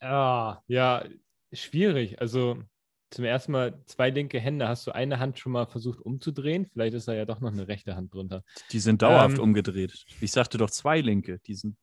[0.00, 1.04] Ah, ja,
[1.52, 2.20] schwierig.
[2.20, 2.62] Also
[3.10, 4.68] zum ersten Mal zwei linke Hände.
[4.68, 6.66] Hast du eine Hand schon mal versucht umzudrehen?
[6.66, 8.44] Vielleicht ist da ja doch noch eine rechte Hand drunter.
[8.70, 9.44] Die sind dauerhaft Ähm.
[9.44, 10.04] umgedreht.
[10.20, 11.76] Ich sagte doch zwei linke, die sind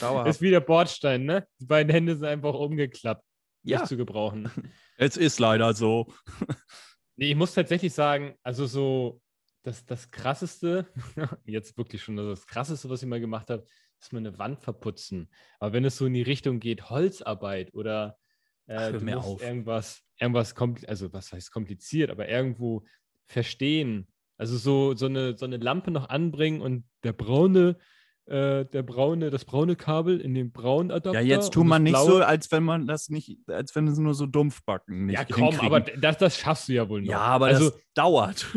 [0.00, 0.30] dauerhaft.
[0.30, 1.46] Ist wie der Bordstein, ne?
[1.60, 3.24] Die beiden Hände sind einfach umgeklappt.
[3.62, 3.78] Ja.
[3.78, 4.50] Nicht zu gebrauchen.
[4.96, 6.12] es ist leider so.
[7.18, 9.22] Nee, ich muss tatsächlich sagen, also so
[9.62, 10.86] das, das krasseste,
[11.46, 13.64] jetzt wirklich schon das krasseste, was ich mal gemacht habe,
[14.00, 15.28] ist mal eine Wand verputzen.
[15.58, 18.18] Aber wenn es so in die Richtung geht, Holzarbeit oder
[18.66, 19.42] äh, Ach, du auf.
[19.42, 20.54] irgendwas, irgendwas
[20.86, 22.84] also was heißt kompliziert, aber irgendwo
[23.26, 24.06] verstehen.
[24.38, 27.78] Also so, so, eine, so eine Lampe noch anbringen und der braune,
[28.26, 31.20] äh, der braune, das braune Kabel in den braunen Adapter.
[31.20, 33.88] Ja, jetzt tu und man nicht blaue- so, als wenn man das nicht, als wenn
[33.88, 35.66] es nur so Dumpfbacken Ja, komm, hinkriegen.
[35.66, 37.12] aber das, das schaffst du ja wohl noch.
[37.12, 38.46] ja, aber also, das dauert.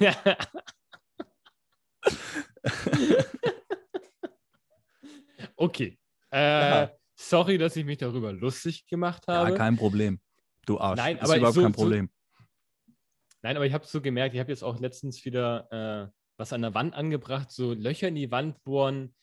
[5.58, 5.98] okay.
[6.32, 6.92] Äh, Ja.
[7.20, 9.50] Sorry, dass ich mich darüber lustig gemacht habe.
[9.50, 10.20] ja, kein Problem.
[10.66, 10.96] Du Arsch.
[10.98, 12.10] Nein, ist aber überhaupt so- kein so- Problem.
[13.42, 15.68] Nein, aber ich habe so gemerkt, ich habe jetzt auch letztens wieder
[16.08, 19.14] äh, was an der Wand angebracht, so Löcher in die Wand bohren.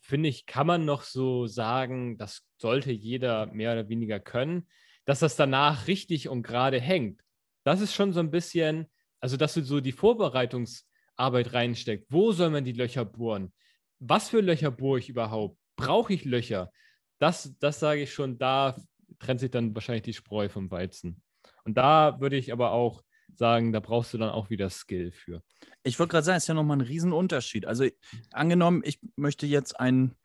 [0.00, 4.68] Finde ich, kann man noch so sagen, das sollte jeder mehr oder weniger können.
[5.06, 7.22] Dass das danach richtig und gerade hängt,
[7.64, 8.86] das ist schon so ein bisschen,
[9.20, 12.06] also dass du so die Vorbereitungsarbeit reinsteckst.
[12.10, 13.52] Wo soll man die Löcher bohren?
[14.00, 15.58] Was für Löcher bohre ich überhaupt?
[15.76, 16.72] Brauche ich Löcher?
[17.18, 18.76] Das, das sage ich schon, da
[19.18, 21.22] trennt sich dann wahrscheinlich die Spreu vom Weizen.
[21.64, 23.02] Und da würde ich aber auch
[23.34, 25.42] sagen, da brauchst du dann auch wieder Skill für.
[25.82, 27.66] Ich wollte gerade sagen, es ist ja nochmal ein Riesenunterschied.
[27.66, 27.86] Also
[28.32, 30.16] angenommen, ich möchte jetzt ein,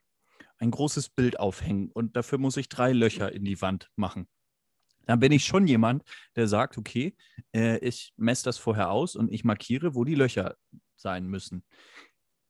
[0.58, 4.28] ein großes Bild aufhängen und dafür muss ich drei Löcher in die Wand machen.
[5.06, 6.04] Dann bin ich schon jemand,
[6.36, 7.16] der sagt, okay,
[7.54, 10.56] äh, ich messe das vorher aus und ich markiere, wo die Löcher
[10.96, 11.64] sein müssen.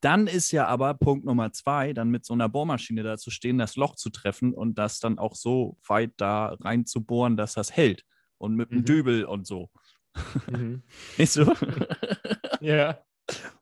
[0.06, 3.58] Dann ist ja aber Punkt Nummer zwei, dann mit so einer Bohrmaschine da zu stehen,
[3.58, 7.54] das Loch zu treffen und das dann auch so weit da rein zu bohren, dass
[7.54, 8.06] das hält.
[8.38, 8.86] Und mit dem Mhm.
[8.86, 9.72] Dübel und so.
[11.18, 11.46] Weißt du?
[12.62, 13.04] ja.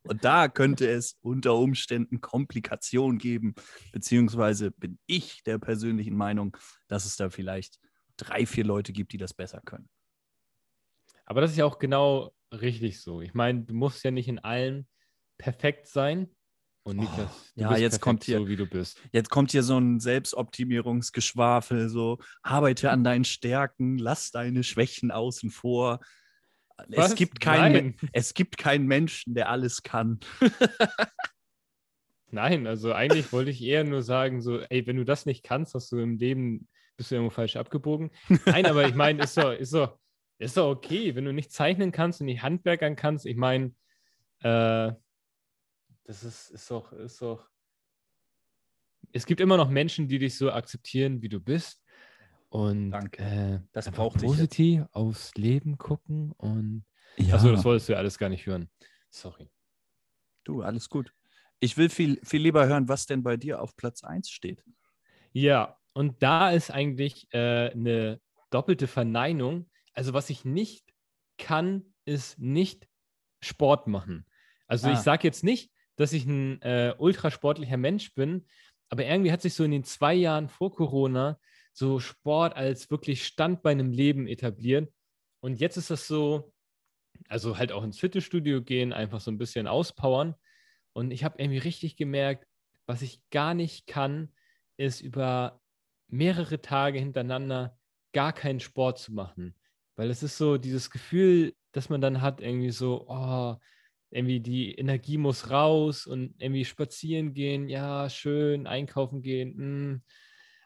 [0.01, 3.55] Und da könnte es unter Umständen Komplikationen geben,
[3.93, 6.57] beziehungsweise bin ich der persönlichen Meinung,
[6.89, 7.79] dass es da vielleicht
[8.17, 9.87] drei, vier Leute gibt, die das besser können.
[11.25, 13.21] Aber das ist ja auch genau richtig so.
[13.21, 14.87] Ich meine, du musst ja nicht in allem
[15.43, 16.29] perfekt sein.
[16.85, 19.01] Und Niklas, du ja, bist jetzt kommt hier- so, wie du bist.
[19.11, 25.49] Jetzt kommt hier so ein Selbstoptimierungsgeschwafel, so arbeite an deinen Stärken, lass deine Schwächen außen
[25.49, 25.99] vor.
[26.89, 30.19] Es gibt, keinen, es gibt keinen Menschen, der alles kann.
[32.31, 35.75] Nein, also eigentlich wollte ich eher nur sagen, so, ey, wenn du das nicht kannst,
[35.75, 38.11] hast du im Leben, bist du irgendwo falsch abgebogen.
[38.45, 39.99] Nein, aber ich meine, ist doch, ist doch,
[40.39, 43.25] ist doch okay, wenn du nicht zeichnen kannst und nicht handwerkern kannst.
[43.25, 43.73] Ich meine,
[44.41, 44.91] äh,
[46.05, 47.49] das ist, ist doch, ist doch.
[49.11, 51.83] Es gibt immer noch Menschen, die dich so akzeptieren, wie du bist.
[52.49, 53.23] Und Danke.
[53.23, 54.31] Äh, Das brauchte ich jetzt.
[54.37, 56.85] positiv aufs Leben gucken und.
[57.17, 58.69] Ja, Achso, das wolltest du ja alles gar nicht hören.
[59.09, 59.49] Sorry.
[60.43, 61.13] du, alles gut.
[61.59, 64.63] Ich will viel, viel lieber hören, was denn bei dir auf Platz 1 steht.
[65.31, 69.69] Ja, und da ist eigentlich äh, eine doppelte Verneinung.
[69.93, 70.93] Also was ich nicht
[71.37, 72.87] kann, ist nicht
[73.41, 74.25] Sport machen.
[74.67, 75.01] Also ich Ah.
[75.01, 78.45] sage jetzt nicht, dass ich ein äh, ultrasportlicher Mensch bin,
[78.89, 81.39] aber irgendwie hat sich so in den zwei Jahren vor Corona
[81.73, 84.93] so Sport als wirklich Standbein im Leben etabliert.
[85.39, 86.53] Und jetzt ist das so,
[87.27, 90.35] also halt auch ins Fitnessstudio gehen, einfach so ein bisschen auspowern.
[90.93, 92.47] Und ich habe irgendwie richtig gemerkt,
[92.85, 94.31] was ich gar nicht kann,
[94.77, 95.59] ist über
[96.07, 97.77] mehrere Tage hintereinander
[98.13, 99.55] gar keinen Sport zu machen.
[99.95, 103.55] Weil es ist so dieses Gefühl, dass man dann hat, irgendwie so, oh,
[104.13, 109.55] irgendwie die Energie muss raus und irgendwie spazieren gehen, ja, schön, einkaufen gehen.
[109.91, 110.03] mm.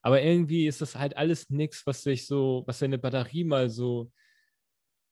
[0.02, 4.12] Aber irgendwie ist das halt alles nichts, was sich so, was seine Batterie mal so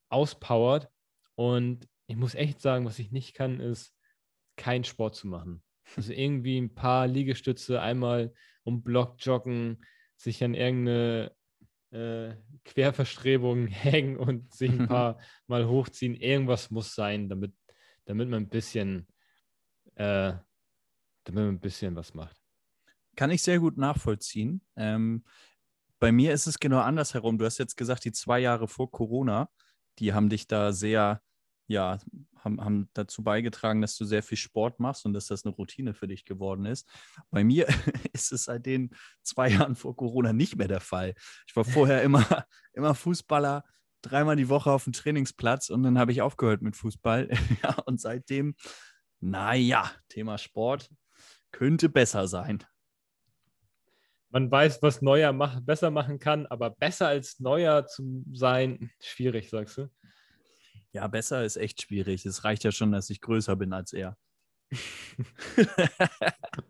[0.09, 0.89] auspowert.
[1.35, 3.93] Und ich muss echt sagen, was ich nicht kann, ist
[4.55, 5.63] keinen Sport zu machen.
[5.95, 9.83] Also irgendwie ein paar Liegestütze einmal um Block joggen,
[10.17, 11.31] sich an irgendeine
[11.91, 16.15] äh, Querverstrebung hängen und sich ein paar Mal hochziehen.
[16.15, 17.53] Irgendwas muss sein, damit,
[18.05, 19.07] damit man ein bisschen,
[19.95, 20.33] äh,
[21.23, 22.41] damit man ein bisschen was macht.
[23.15, 24.61] Kann ich sehr gut nachvollziehen.
[24.75, 25.23] Ähm,
[25.99, 27.37] bei mir ist es genau andersherum.
[27.37, 29.49] Du hast jetzt gesagt, die zwei Jahre vor Corona,
[29.99, 31.21] die haben dich da sehr,
[31.67, 31.99] ja,
[32.35, 35.93] haben, haben dazu beigetragen, dass du sehr viel Sport machst und dass das eine Routine
[35.93, 36.87] für dich geworden ist.
[37.31, 37.67] Bei mir
[38.13, 38.91] ist es seit den
[39.23, 41.15] zwei Jahren vor Corona nicht mehr der Fall.
[41.47, 42.23] Ich war vorher immer,
[42.73, 43.63] immer Fußballer,
[44.05, 47.29] dreimal die Woche auf dem Trainingsplatz und dann habe ich aufgehört mit Fußball.
[47.63, 48.55] ja, und seitdem,
[49.19, 50.89] naja, Thema Sport
[51.51, 52.63] könnte besser sein.
[54.29, 59.49] Man weiß, was Neuer mach, besser machen kann, aber besser als Neuer zu sein, schwierig,
[59.49, 59.89] sagst du?
[60.91, 62.25] Ja, besser ist echt schwierig.
[62.25, 64.17] Es reicht ja schon, dass ich größer bin als er.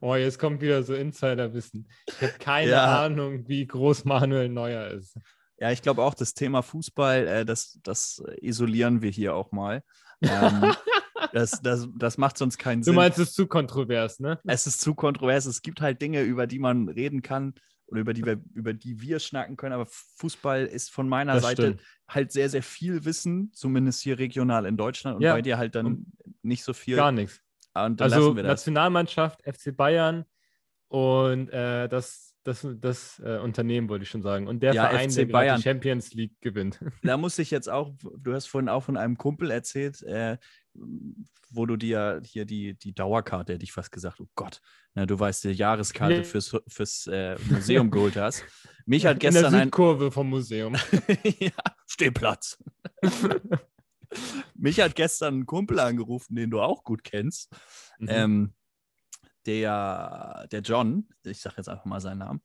[0.01, 1.87] Oh, jetzt kommt wieder so Insiderwissen.
[2.07, 3.05] Ich habe keine Ja.
[3.05, 5.17] Ahnung, wie groß Manuel Neuer ist.
[5.59, 9.83] Ja, ich glaube auch, das Thema Fußball, äh, das, das isolieren wir hier auch mal.
[10.21, 10.73] Ähm,
[11.33, 12.95] das, das, das macht sonst keinen Du Sinn.
[12.95, 14.39] meinst, es ist zu kontrovers, ne?
[14.45, 15.45] es ist zu kontrovers.
[15.45, 17.53] Es gibt halt Dinge, über die man reden kann
[17.87, 19.73] oder über die wir, über die wir schnacken können.
[19.73, 19.85] Aber
[20.17, 21.81] Fußball ist von meiner Das Seite stimmt.
[22.09, 25.75] halt sehr, sehr viel Wissen, zumindest hier regional in Deutschland und Ja, bei dir halt
[25.75, 26.05] dann
[26.41, 26.95] nicht so viel.
[26.95, 27.39] Gar nichts.
[27.73, 28.51] Also lassen wir das.
[28.61, 30.25] Nationalmannschaft, FC Bayern
[30.87, 34.47] und äh, das, das, das äh, Unternehmen, wollte ich schon sagen.
[34.47, 35.57] Und der Ja, Verein, FC der Bayern.
[35.57, 36.79] die Champions League gewinnt.
[37.03, 40.37] Da muss ich jetzt auch, du hast vorhin auch von einem Kumpel erzählt, äh,
[41.49, 44.61] wo du dir hier die, die Dauerkarte, hätte ich fast gesagt, oh Gott,
[44.93, 46.23] na, du weißt, die Jahreskarte Nee.
[46.23, 48.43] fürs, fürs äh, Museum geholt hast.
[48.85, 50.75] Mich hat In der gestern ein, Südkurve vom Museum.
[51.39, 51.51] ja,
[51.87, 52.57] Stehplatz.
[54.55, 57.51] Mich hat gestern ein Kumpel angerufen, den du auch gut kennst.
[57.99, 58.07] Mhm.
[58.09, 58.53] Ähm,
[59.45, 62.41] der, der John, ich sage jetzt einfach mal seinen Namen,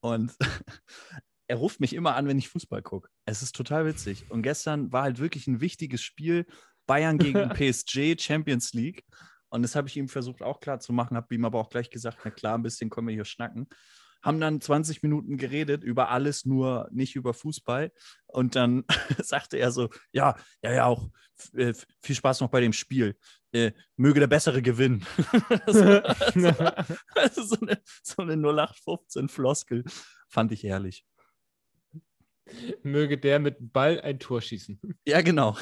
[0.00, 0.36] und
[1.48, 3.08] er ruft mich immer an, wenn ich Fußball gucke.
[3.24, 4.30] Es ist total witzig.
[4.30, 6.46] Und gestern war halt wirklich ein wichtiges Spiel.
[6.86, 9.04] Bayern gegen PSG, Champions League.
[9.48, 11.88] Und das habe ich ihm versucht auch klar zu machen, habe ihm aber auch gleich
[11.88, 13.68] gesagt, na klar, ein bisschen können wir hier schnacken.
[14.24, 17.92] Haben dann 20 Minuten geredet über alles, nur nicht über Fußball.
[18.26, 18.84] Und dann
[19.22, 21.10] sagte er so, ja, ja, ja, auch
[21.52, 23.16] äh, viel Spaß noch bei dem Spiel.
[23.52, 25.04] Äh, möge der Bessere gewinnen.
[25.66, 29.84] das war- also so eine, so eine 0815-Floskel.
[30.28, 31.04] Fand ich herrlich.
[32.82, 34.80] Möge der mit dem Ball ein Tor schießen.
[35.06, 35.56] Ja, genau.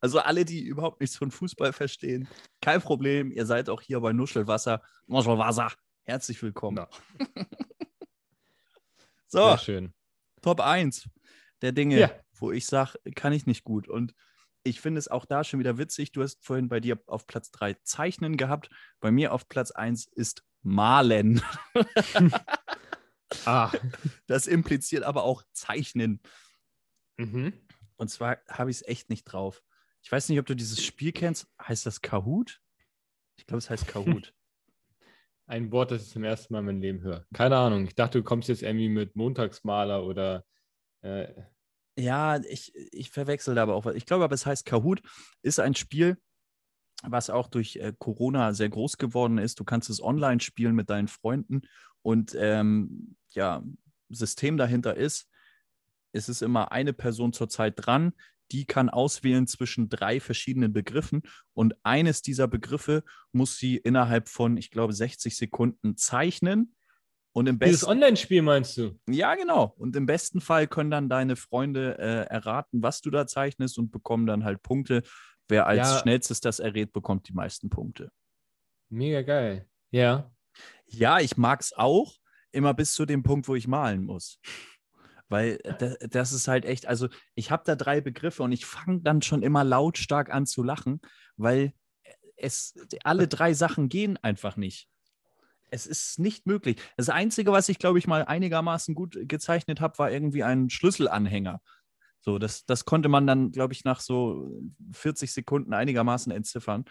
[0.00, 2.28] also alle, die überhaupt nichts von Fußball verstehen,
[2.60, 3.30] kein Problem.
[3.30, 4.82] Ihr seid auch hier bei Nuschelwasser.
[5.06, 5.70] Nuschelwasser.
[6.04, 6.76] Herzlich willkommen.
[6.76, 6.88] Na.
[9.26, 9.94] so, Sehr schön.
[10.42, 11.08] Top 1
[11.62, 12.10] der Dinge, Ja.
[12.34, 13.88] wo ich sage, kann ich nicht gut.
[13.88, 14.14] Und
[14.64, 16.12] ich finde es auch da schon wieder witzig.
[16.12, 18.68] Du hast vorhin bei dir auf Platz 3 Zeichnen gehabt.
[19.00, 21.42] Bei mir auf Platz 1 ist Malen.
[23.46, 23.72] Ah.
[24.28, 26.20] Das impliziert aber auch Zeichnen.
[27.16, 27.52] Mhm.
[27.96, 29.60] Und zwar habe ich es echt nicht drauf.
[30.02, 31.48] Ich weiß nicht, ob du dieses Spiel kennst.
[31.60, 32.60] Heißt das Kahoot?
[33.36, 34.33] Ich glaube, es heißt Kahoot.
[35.46, 37.26] Ein Wort, das ich zum ersten Mal in meinem Leben höre.
[37.34, 37.84] Keine Ahnung.
[37.86, 40.44] Ich dachte, du kommst jetzt irgendwie mit Montagsmaler oder
[41.02, 41.28] äh,
[41.96, 43.94] ja, ich, ich verwechsel da aber auch was.
[43.94, 45.00] Ich glaube aber, es heißt Kahoot.
[45.42, 46.18] Ist ein Spiel,
[47.02, 49.60] was auch durch äh, Corona sehr groß geworden ist.
[49.60, 51.62] Du kannst es online spielen mit deinen Freunden.
[52.02, 53.62] Und ähm, ja,
[54.08, 55.28] System dahinter ist,
[56.12, 58.12] es ist immer eine Person zur Zeit dran,
[58.54, 61.22] die kann auswählen zwischen drei verschiedenen Begriffen
[61.54, 66.76] und eines dieser Begriffe muss sie innerhalb von, ich glaube, 60 Sekunden zeichnen.
[67.32, 68.96] Und im dieses besten, Online-Spiel meinst du?
[69.08, 69.74] ja, genau.
[69.76, 73.90] Und im besten Fall können dann deine Freunde äh, erraten, was du da zeichnest und
[73.90, 75.02] bekommen dann halt Punkte.
[75.48, 75.98] Wer als Ja.
[75.98, 78.12] schnellstes das errät, bekommt die meisten Punkte.
[78.88, 79.68] Mega geil.
[79.90, 80.30] Ja.
[80.86, 82.14] Ja, ich mag es auch,
[82.52, 84.38] immer bis zu dem Punkt, wo ich malen muss.
[85.28, 89.00] Weil das, das ist halt echt, also ich habe da drei Begriffe und ich fange
[89.00, 91.00] dann schon immer lautstark an zu lachen,
[91.36, 91.72] weil
[92.36, 94.88] es, alle drei Sachen gehen einfach nicht.
[95.70, 96.76] Es ist nicht möglich.
[96.96, 101.60] Das Einzige, was ich, glaube ich, mal einigermaßen gut gezeichnet habe, war irgendwie ein Schlüsselanhänger.
[102.20, 104.50] So, das, das konnte man dann, glaube ich, nach so
[104.92, 106.84] 40 Sekunden einigermaßen entziffern.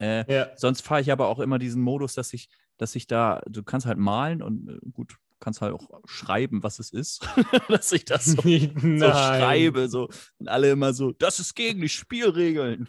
[0.00, 0.48] Äh, ja.
[0.56, 2.48] Sonst fahre ich aber auch immer diesen Modus, dass ich,
[2.78, 6.78] dass ich da, du kannst halt malen und äh, gut, kannst halt auch schreiben, was
[6.78, 7.26] es ist,
[7.68, 9.88] dass ich das so, so, schreibe.
[9.88, 10.08] So.
[10.38, 12.88] Und alle immer so, das ist gegen die Spielregeln.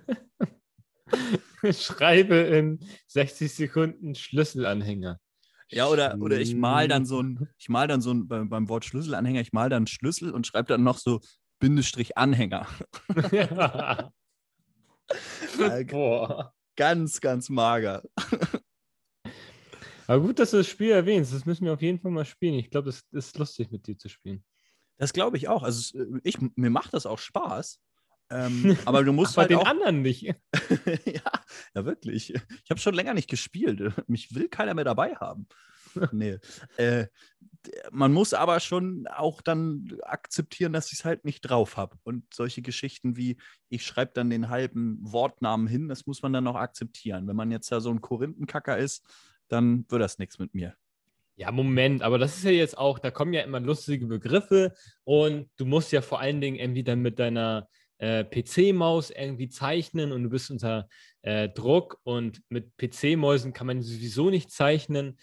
[1.73, 5.21] schreibe in 60 Sekunden Schlüsselanhänger.
[5.69, 8.69] Ja, oder, oder ich mal dann so ein, ich mal dann so ein, beim, beim
[8.69, 11.21] Wort Schlüsselanhänger, ich mal dann Schlüssel und schreibe dann noch so
[11.59, 12.67] Bindestrich Anhänger.
[13.33, 14.13] Ja.
[15.89, 16.53] Boah.
[16.77, 18.03] Ganz, ganz mager.
[20.07, 21.33] Aber gut, dass du das Spiel erwähnst.
[21.33, 22.55] Das müssen wir auf jeden Fall mal spielen.
[22.55, 24.45] Ich glaube, es ist lustig, mit dir zu spielen.
[24.99, 25.63] Das glaube ich auch.
[25.63, 27.81] Also ich, mir macht das auch Spaß.
[28.31, 29.71] Ähm, aber du musst Ach, halt bei den auch...
[29.71, 30.23] anderen nicht.
[31.05, 31.33] ja,
[31.75, 32.35] ja, wirklich.
[32.35, 33.81] Ich habe schon länger nicht gespielt.
[34.09, 35.47] Mich will keiner mehr dabei haben.
[36.13, 36.39] nee.
[36.77, 37.07] Äh,
[37.91, 41.97] man muss aber schon auch dann akzeptieren, dass ich es halt nicht drauf habe.
[42.05, 43.39] Und solche Geschichten wie,
[43.69, 47.27] ich schreibe dann den halben Wortnamen hin, das muss man dann auch akzeptieren.
[47.27, 49.05] Wenn man jetzt ja so ein Korinthenkacker ist,
[49.49, 50.75] dann wird das nichts mit mir.
[51.39, 55.51] Ja, Moment, aber das ist ja jetzt auch, da kommen ja immer lustige Begriffe und
[55.57, 60.23] du musst ja vor allen Dingen irgendwie dann mit deiner äh, PC-Maus irgendwie zeichnen und
[60.23, 60.89] du bist unter
[61.23, 65.19] äh, Druck und mit PC-Mäusen kann man sowieso nicht zeichnen.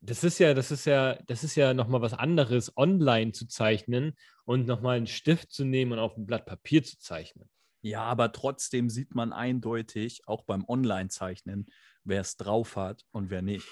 [0.00, 4.14] Das ist ja, das ist ja, das ist ja nochmal was anderes, online zu zeichnen
[4.44, 7.48] und nochmal einen Stift zu nehmen und auf ein Blatt Papier zu zeichnen.
[7.80, 11.66] Ja, aber trotzdem sieht man eindeutig, auch beim Online-Zeichnen,
[12.04, 13.68] wer es drauf hat und wer nicht.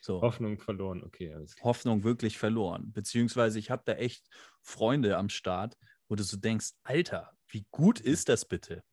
[0.00, 0.20] So.
[0.20, 1.36] Hoffnung verloren, okay.
[1.62, 2.92] Hoffnung wirklich verloren.
[2.92, 4.28] Beziehungsweise ich habe da echt
[4.62, 5.76] Freunde am Start,
[6.08, 8.84] wo du so denkst, Alter, wie gut ist das bitte?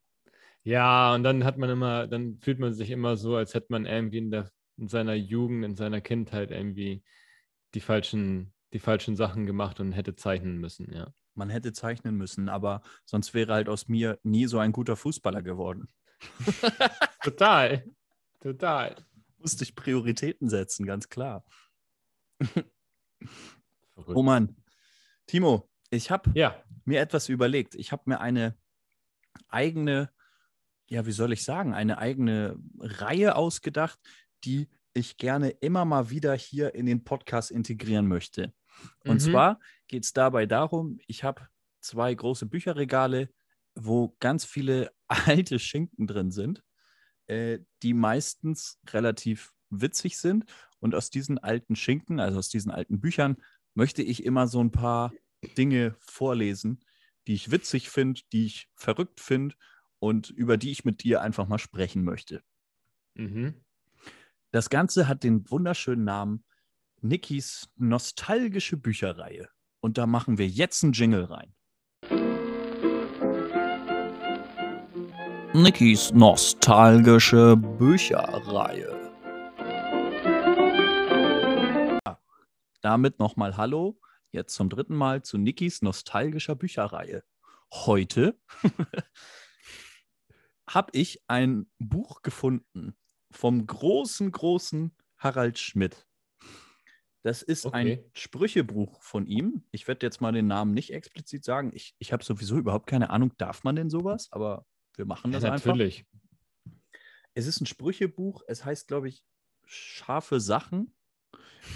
[0.62, 3.86] Ja, und dann hat man immer, dann fühlt man sich immer so, als hätte man
[3.86, 7.04] irgendwie in, der, in seiner Jugend, in seiner Kindheit irgendwie
[7.74, 11.12] die falschen, die falschen Sachen gemacht und hätte zeichnen müssen, ja.
[11.34, 15.42] Man hätte zeichnen müssen, aber sonst wäre halt aus mir nie so ein guter Fußballer
[15.42, 15.88] geworden.
[17.22, 17.84] Total.
[18.40, 18.96] Total.
[19.38, 21.44] Musste ich Prioritäten setzen, ganz klar.
[23.96, 24.56] oh Mann.
[25.26, 26.62] Timo, ich habe ja.
[26.84, 27.74] mir etwas überlegt.
[27.74, 28.56] Ich habe mir eine
[29.48, 30.10] eigene,
[30.88, 33.98] ja, wie soll ich sagen, eine eigene Reihe ausgedacht,
[34.44, 38.52] die ich gerne immer mal wieder hier in den Podcast integrieren möchte.
[39.04, 39.30] Und mhm.
[39.30, 41.48] zwar geht es dabei darum, ich habe
[41.80, 43.30] zwei große Bücherregale,
[43.74, 46.62] wo ganz viele alte Schinken drin sind
[47.26, 50.44] äh, die meistens relativ witzig sind.
[50.80, 53.36] Und aus diesen alten Schinken, also aus diesen alten Büchern,
[53.74, 55.12] möchte ich immer so ein paar
[55.56, 56.84] Dinge vorlesen,
[57.26, 59.56] die ich witzig finde, die ich verrückt finde
[59.98, 62.42] und über die ich mit dir einfach mal sprechen möchte.
[63.14, 63.54] Mhm.
[64.50, 66.44] Das Ganze hat den wunderschönen Namen
[67.06, 69.50] Nikis nostalgische Bücherreihe.
[69.80, 71.54] Und da machen wir jetzt einen Jingle rein.
[75.52, 79.12] Nikis nostalgische Bücherreihe.
[82.80, 87.22] Damit nochmal Hallo, jetzt zum dritten Mal zu Nikis nostalgischer Bücherreihe.
[87.70, 88.40] Heute
[90.70, 92.96] habe ich ein Buch gefunden
[93.30, 96.06] vom großen, großen Harald Schmidt.
[97.24, 97.76] Das ist okay.
[97.76, 99.64] ein Sprüchebuch von ihm.
[99.70, 101.72] Ich werde jetzt mal den Namen nicht explizit sagen.
[101.74, 104.28] Ich, ich habe sowieso überhaupt keine Ahnung, darf man denn sowas?
[104.30, 105.68] Aber wir machen das ja, einfach.
[105.68, 106.04] Natürlich.
[107.32, 108.42] Es ist ein Sprüchebuch.
[108.46, 109.24] Es heißt, glaube ich,
[109.64, 110.94] scharfe Sachen.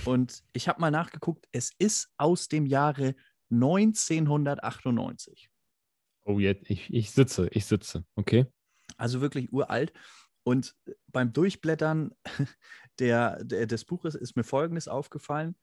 [0.04, 1.48] Und ich habe mal nachgeguckt.
[1.50, 3.14] Es ist aus dem Jahre
[3.50, 5.48] 1998.
[6.24, 8.04] Oh, jetzt, ich, ich sitze, ich sitze.
[8.16, 8.44] Okay.
[8.98, 9.94] Also wirklich uralt.
[10.42, 12.14] Und beim Durchblättern
[12.98, 15.56] der, der, des Buches ist mir Folgendes aufgefallen.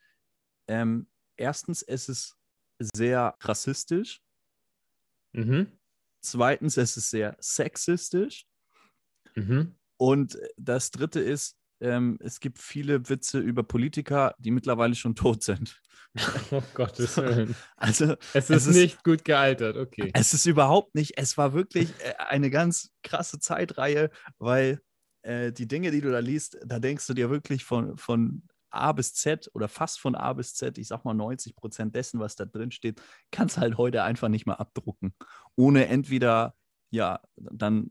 [0.67, 2.37] Ähm, erstens, es ist
[2.79, 4.21] sehr rassistisch.
[5.33, 5.71] Mhm.
[6.21, 8.47] Zweitens, es ist sehr sexistisch.
[9.35, 9.75] Mhm.
[9.97, 15.43] Und das dritte ist, ähm, es gibt viele Witze über Politiker, die mittlerweile schon tot
[15.43, 15.81] sind.
[16.51, 17.55] Oh Gottes Willen.
[17.75, 20.11] Also, es ist, es ist nicht gut gealtert, okay.
[20.13, 24.81] Es ist überhaupt nicht, es war wirklich äh, eine ganz krasse Zeitreihe, weil
[25.25, 28.91] äh, die Dinge, die du da liest, da denkst du dir wirklich von, von A
[28.91, 32.35] bis Z oder fast von A bis Z, ich sag mal 90 Prozent dessen, was
[32.35, 33.01] da drin steht,
[33.31, 35.13] kannst halt heute einfach nicht mehr abdrucken.
[35.55, 36.55] Ohne entweder,
[36.91, 37.89] ja, dann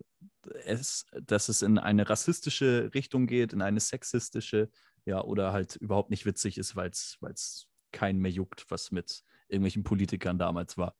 [0.65, 4.69] es, dass es in eine rassistische Richtung geht, in eine sexistische,
[5.07, 9.85] ja, oder halt überhaupt nicht witzig ist, weil es keinen mehr juckt, was mit irgendwelchen
[9.85, 10.95] Politikern damals war.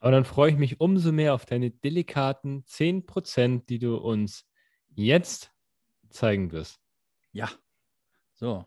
[0.00, 4.46] Aber dann freue ich mich umso mehr auf deine delikaten 10%, die du uns
[4.94, 5.51] Jetzt
[6.12, 6.78] zeigen wir es.
[7.32, 7.50] Ja.
[8.34, 8.66] So.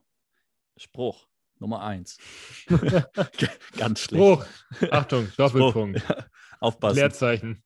[0.78, 1.28] Spruch
[1.60, 2.18] Nummer eins.
[3.78, 4.24] Ganz schlecht.
[4.24, 4.46] Spruch.
[4.92, 6.00] Achtung, Doppelpunkt.
[6.02, 6.18] Spruch.
[6.18, 6.26] Ja,
[6.60, 6.96] Aufpassen.
[6.98, 7.64] Leerzeichen.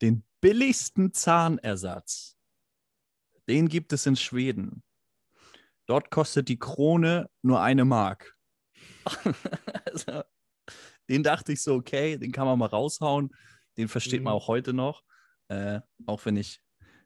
[0.00, 2.36] Den billigsten Zahnersatz,
[3.48, 4.84] den gibt es in Schweden.
[5.86, 8.36] Dort kostet die Krone nur eine Mark.
[9.86, 10.22] also,
[11.08, 13.30] den dachte ich so, okay, den kann man mal raushauen.
[13.76, 14.36] Den versteht man Mhm.
[14.36, 15.02] auch heute noch.
[15.48, 16.60] Äh, auch wenn ich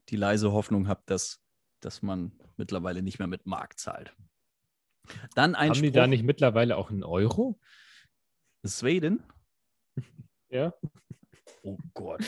[0.08, 1.40] die leise Hoffnung habe, dass,
[1.84, 4.14] dass man mittlerweile nicht mehr mit Mark zahlt.
[5.34, 5.94] Dann ein Haben die Spruch.
[5.94, 7.58] da nicht mittlerweile auch einen Euro?
[8.64, 9.22] Schweden?
[10.50, 10.74] Ja.
[11.62, 12.20] Oh Gott.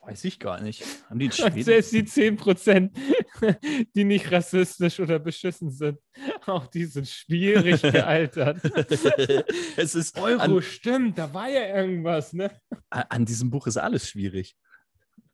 [0.00, 0.84] Weiß ich gar nicht.
[1.08, 1.62] Haben die in Schweden?
[1.62, 2.90] Selbst die 10%,
[3.94, 5.98] die nicht rassistisch oder beschissen sind,
[6.46, 8.58] auch die sind schwierig gealtert.
[9.76, 12.50] es ist Euro, an, stimmt, da war ja irgendwas, ne?
[12.90, 14.56] an diesem Buch ist alles schwierig.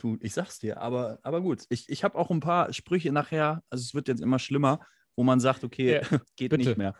[0.00, 1.66] Du, ich sag's dir, aber, aber gut.
[1.68, 4.80] Ich, ich habe auch ein paar Sprüche nachher, also es wird jetzt immer schlimmer,
[5.14, 6.00] wo man sagt, okay, Ja,
[6.36, 6.56] geht bitte.
[6.56, 6.96] nicht mehr.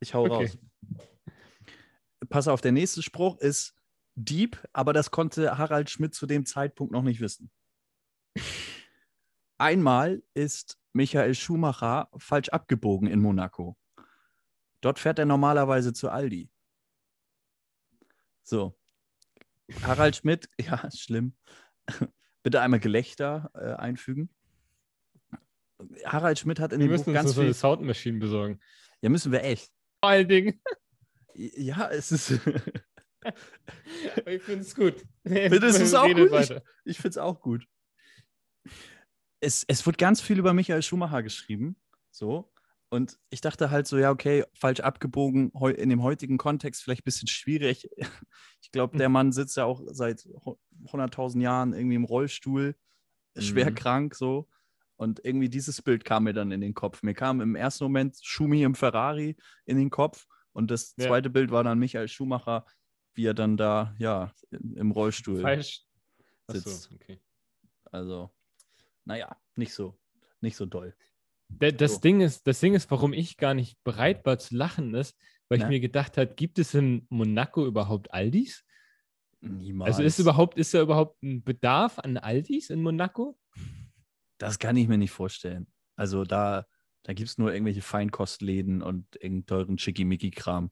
[0.00, 0.46] Ich hau Okay.
[0.46, 0.58] raus.
[2.28, 3.74] Pass auf, der nächste Spruch ist
[4.16, 7.50] Dieb, aber das konnte Harald Schmidt zu dem Zeitpunkt noch nicht wissen.
[9.58, 13.76] Einmal ist Michael Schumacher falsch abgebogen in Monaco.
[14.80, 16.50] Dort fährt er normalerweise zu Aldi.
[18.42, 18.76] So.
[19.82, 21.36] Harald Schmidt, ja, schlimm.
[22.42, 24.30] Bitte einmal Gelächter äh, einfügen.
[26.04, 27.54] Harald Schmidt hat in Wir dem Buch uns ganz so eine viel.
[27.54, 28.60] Soundmaschine besorgen.
[29.00, 29.72] Ja, müssen wir echt.
[30.00, 30.60] Vor allen Dingen.
[31.34, 32.30] Ja, es ist.
[32.30, 32.42] Ich
[34.42, 35.02] finde es gut.
[35.24, 36.40] Findest du's auch Redet gut?
[36.40, 36.60] Ich-.
[36.84, 37.66] Ich finde es auch gut.
[39.40, 41.76] Es, es wird ganz viel über Michael Schumacher geschrieben.
[42.10, 42.51] So.
[42.92, 47.04] Und ich dachte halt so, ja, okay, falsch abgebogen, in dem heutigen Kontext vielleicht ein
[47.04, 47.88] bisschen schwierig.
[48.60, 52.76] Ich glaube, der Mann sitzt ja auch seit hu- 100.000 Jahren irgendwie im Rollstuhl,
[53.36, 53.74] schwer Mhm.
[53.74, 54.48] krank so.
[54.96, 57.02] Und irgendwie dieses Bild kam mir dann in den Kopf.
[57.02, 60.26] Mir kam im ersten Moment Schumi im Ferrari in den Kopf.
[60.52, 61.08] Und das Ja.
[61.08, 62.66] zweite Bild war dann Michael Schumacher,
[63.14, 65.82] wie er dann da, ja, im Rollstuhl Falsch.
[66.46, 66.66] sitzt.
[66.66, 67.20] Achso, okay.
[67.90, 68.30] Also,
[69.06, 69.98] naja, nicht so,
[70.40, 70.94] nicht so doll.
[71.58, 72.00] Da- Das, So.
[72.00, 75.16] Ding ist, das Ding ist, warum ich gar nicht bereit war zu lachen, ist,
[75.48, 75.68] weil ich Na?
[75.68, 78.64] mir gedacht habe, gibt es in Monaco überhaupt Aldis?
[79.40, 79.90] Niemals.
[79.96, 83.38] Also ist überhaupt, ist da überhaupt ein Bedarf an Aldis in Monaco?
[84.38, 85.68] das kann ich mir nicht vorstellen.
[85.94, 86.66] Also da,
[87.04, 90.70] da gibt es nur irgendwelche Feinkostläden und irgendeinen teuren Schickimicki-Kram.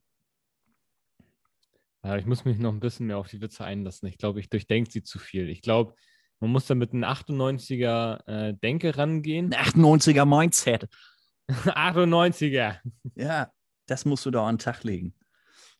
[2.02, 4.08] Ja, ich muss mich noch ein bisschen mehr auf die Witze einlassen.
[4.08, 5.48] Ich glaube, ich durchdenke sie zu viel.
[5.48, 5.94] Ich glaube,
[6.40, 9.52] man muss da mit einem 98er äh, Denke rangehen.
[9.52, 10.88] Ein 98er Mindset.
[11.48, 12.78] 98er.
[13.14, 13.52] Ja,
[13.86, 15.14] das musst du da an den Tag legen.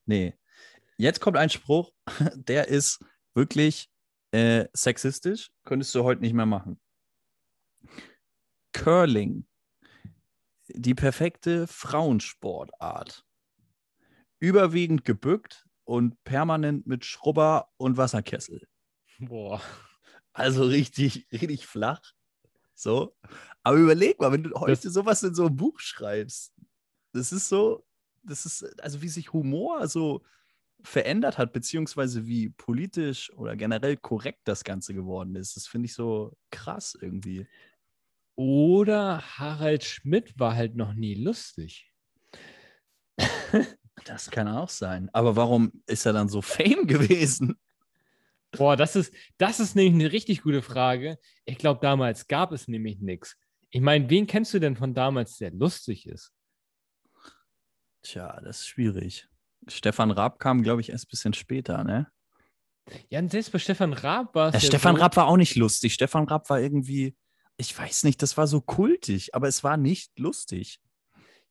[0.05, 0.35] Nee.
[0.99, 1.93] Jetzt kommt ein Spruch,
[2.35, 3.03] der ist
[3.35, 3.91] wirklich
[4.33, 5.51] äh, sexistisch.
[5.65, 6.79] Könntest du heute nicht mehr machen.
[8.73, 9.47] Curling.
[10.69, 13.25] Die perfekte Frauensportart.
[14.39, 18.69] Überwiegend gebückt und permanent mit Schrubber und Wasserkessel.
[19.19, 19.61] Boah.
[20.33, 22.03] Also richtig, richtig flach.
[22.75, 23.17] So.
[23.63, 26.55] Aber überleg mal, wenn du heute sowas in so einem Buch schreibst,
[27.13, 27.85] das ist so,
[28.23, 30.23] das ist, also wie sich Humor so
[30.83, 35.57] verändert hat, beziehungsweise wie politisch oder generell korrekt das Ganze geworden ist.
[35.57, 37.47] Das finde ich so krass irgendwie.
[38.37, 41.93] Oder Harald Schmidt war halt noch nie lustig.
[44.05, 45.11] Das kann auch sein.
[45.13, 47.59] Aber warum ist er dann so fame gewesen?
[48.53, 51.19] Boah, das ist, das ist nämlich eine richtig gute Frage.
[51.45, 53.37] Ich glaube, damals gab es nämlich nichts.
[53.71, 56.33] Ich meine, wen kennst du denn von damals, der lustig ist?
[58.03, 59.29] Tja, das ist schwierig.
[59.69, 62.11] Stefan Raab kam, glaube ich, erst ein bisschen später, ne?
[63.09, 64.55] Ja, und selbst bei Stefan Raab war es.
[64.55, 65.95] Ja, ja Stefan so, Raab war auch nicht lustig.
[65.95, 67.17] Stefan Raab war irgendwie,
[67.57, 70.81] ich weiß nicht, das war so kultig, aber es war nicht lustig.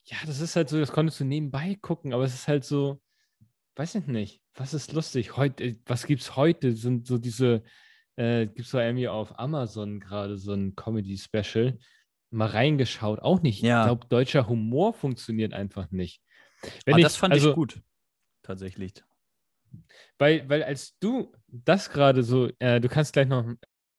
[0.03, 3.01] Ja, das ist halt so, das konntest du nebenbei gucken, aber es ist halt so,
[3.75, 5.37] weiß ich nicht, was ist lustig?
[5.37, 6.73] Heute, äh, was gibt's heute?
[6.73, 7.63] Sind so diese,
[8.17, 11.79] äh, gibt's da irgendwie auf Amazon gerade so ein Comedy-Special.
[12.31, 13.63] Mal reingeschaut, auch nicht.
[13.63, 13.81] Ja.
[13.81, 16.21] Ich glaube, deutscher Humor funktioniert einfach nicht.
[16.85, 17.81] Wenn aber ich- das fand also, ich gut,
[18.43, 18.93] tatsächlich.
[20.17, 23.45] Weil, weil als du das gerade so, äh, du kannst gleich noch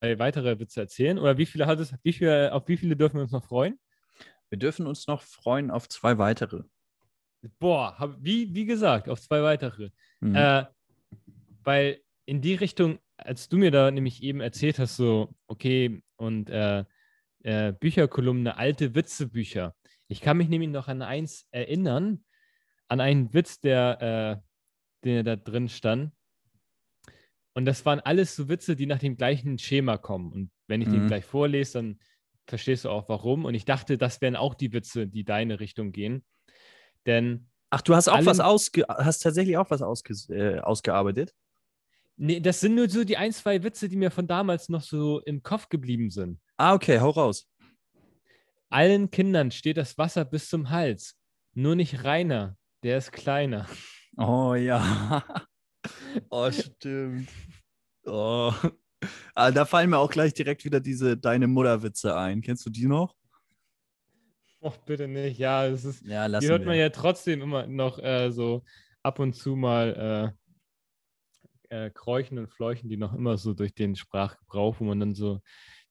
[0.01, 3.17] äh, weitere Witze erzählen, oder wie viele hat es, wie viele, auf wie viele dürfen
[3.17, 3.79] wir uns noch freuen?
[4.49, 6.63] Wir dürfen uns noch freuen auf zwei weitere.
[7.59, 9.91] Boah, hab, wie, wie gesagt, auf zwei weitere.
[10.21, 10.35] Mhm.
[10.35, 10.65] Äh,
[11.65, 16.51] weil in die Richtung, als du mir da nämlich eben erzählt hast, so, okay, und
[16.51, 16.85] äh,
[17.43, 19.75] äh, Bücherkolumne, alte Witzebücher.
[20.09, 22.25] Ich kann mich nämlich noch an eins erinnern,
[22.89, 26.13] an einen Witz, der, äh, der da drin stand.
[27.55, 30.33] Und das waren alles so Witze, die nach dem gleichen Schema kommen.
[30.33, 30.93] Und Wenn ich Mhm.
[30.93, 32.01] den gleich vorlese, dann
[32.47, 33.45] verstehst du auch warum.
[33.45, 36.25] Und ich dachte, das wären auch die Witze, die deine Richtung gehen.
[37.07, 41.35] Denn Ach, du hast auch was ausge hast tatsächlich auch was ausge äh, ausgearbeitet?
[42.21, 45.21] nee, das sind nur so die ein, zwei Witze, die mir von damals noch so
[45.21, 46.39] im Kopf geblieben sind.
[46.57, 47.49] Ah, okay, hau raus.
[48.69, 51.17] Allen Kindern steht das Wasser bis zum Hals.
[51.55, 53.67] Nur nicht Rainer, der ist kleiner.
[54.17, 55.25] Oh ja.
[56.29, 57.31] Oh, stimmt.
[58.05, 58.53] Oh.
[59.35, 62.43] Ah, da fallen mir auch gleich direkt wieder diese Deine Mutter-Witze ein.
[62.43, 63.15] Kennst du die noch?
[64.61, 65.39] Oh, bitte nicht.
[65.39, 68.63] Ja, es ist, Ja, lass die hört man ja trotzdem immer noch äh, so
[69.03, 70.35] ab und zu mal
[71.71, 75.15] äh, äh, kräuchen und fleuchen, die noch immer so durch den Sprachgebrauch, wo man dann
[75.15, 75.41] so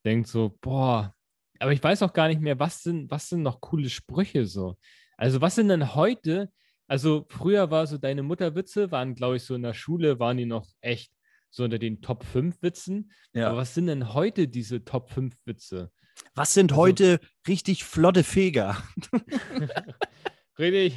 [0.04, 1.14] denkt, so, boah,
[1.58, 4.76] aber ich weiß auch gar nicht mehr, was sind, was sind noch coole Sprüche so.
[5.16, 6.50] Also, was sind denn heute?
[6.86, 10.46] Also, früher war so deine Mutterwitze, waren, glaube ich, so in der Schule, waren die
[10.46, 11.12] noch echt
[11.50, 13.12] so unter den Top 5 Witzen.
[13.34, 13.48] Ja.
[13.48, 15.90] Aber was sind denn heute diese Top 5 Witze?
[16.34, 18.76] Was sind Also- heute richtig flotte Feger?
[20.58, 20.94] Richtig,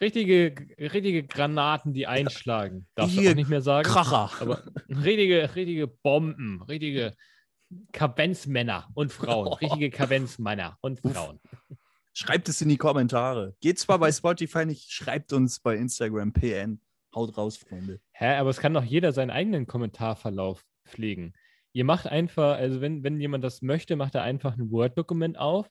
[0.00, 2.88] richtige, richtige Granaten, die einschlagen.
[2.96, 3.88] Darfst du auch nicht mehr sagen.
[3.88, 4.30] Kracher.
[4.40, 7.14] Aber richtige, richtige Bomben, richtige
[7.92, 9.52] Kavenzmänner und Frauen.
[9.60, 11.38] Richtige Kavenzmänner und Frauen.
[12.12, 13.54] Schreibt es in die Kommentare.
[13.60, 16.80] Geht zwar bei Spotify nicht, schreibt uns bei Instagram PN.
[17.14, 18.00] Haut raus, Freunde.
[18.12, 21.32] Hä, aber es kann doch jeder seinen eigenen Kommentarverlauf pflegen.
[21.72, 25.68] Ihr macht einfach, also wenn, wenn jemand das möchte, macht er einfach ein Word-Dokument auf,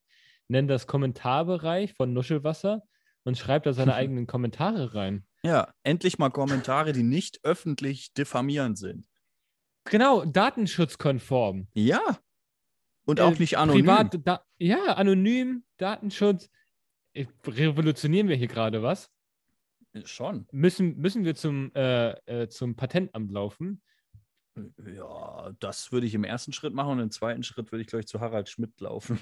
[0.47, 2.84] nennt das Kommentarbereich von Nuschelwasser
[3.24, 5.26] und schreibt da seine eigenen Kommentare rein.
[5.43, 9.08] Ja, endlich mal Kommentare, die nicht öffentlich diffamierend sind.
[9.86, 11.68] Genau, datenschutzkonform.
[11.74, 12.20] Ja.
[13.06, 13.86] Und Äh, auch nicht anonym.
[13.86, 16.50] Privat, da, ja, anonym, Datenschutz.
[17.14, 19.10] Äh, Revolutionieren wir hier gerade was?
[20.04, 20.47] Schon.
[20.52, 23.82] Müssen, müssen wir zum, äh, äh, zum Patentamt laufen?
[24.86, 28.01] Ja, das würde ich im ersten Schritt machen und im zweiten Schritt würde ich, glaube
[28.01, 29.20] ich, zu Harald Schmidt laufen.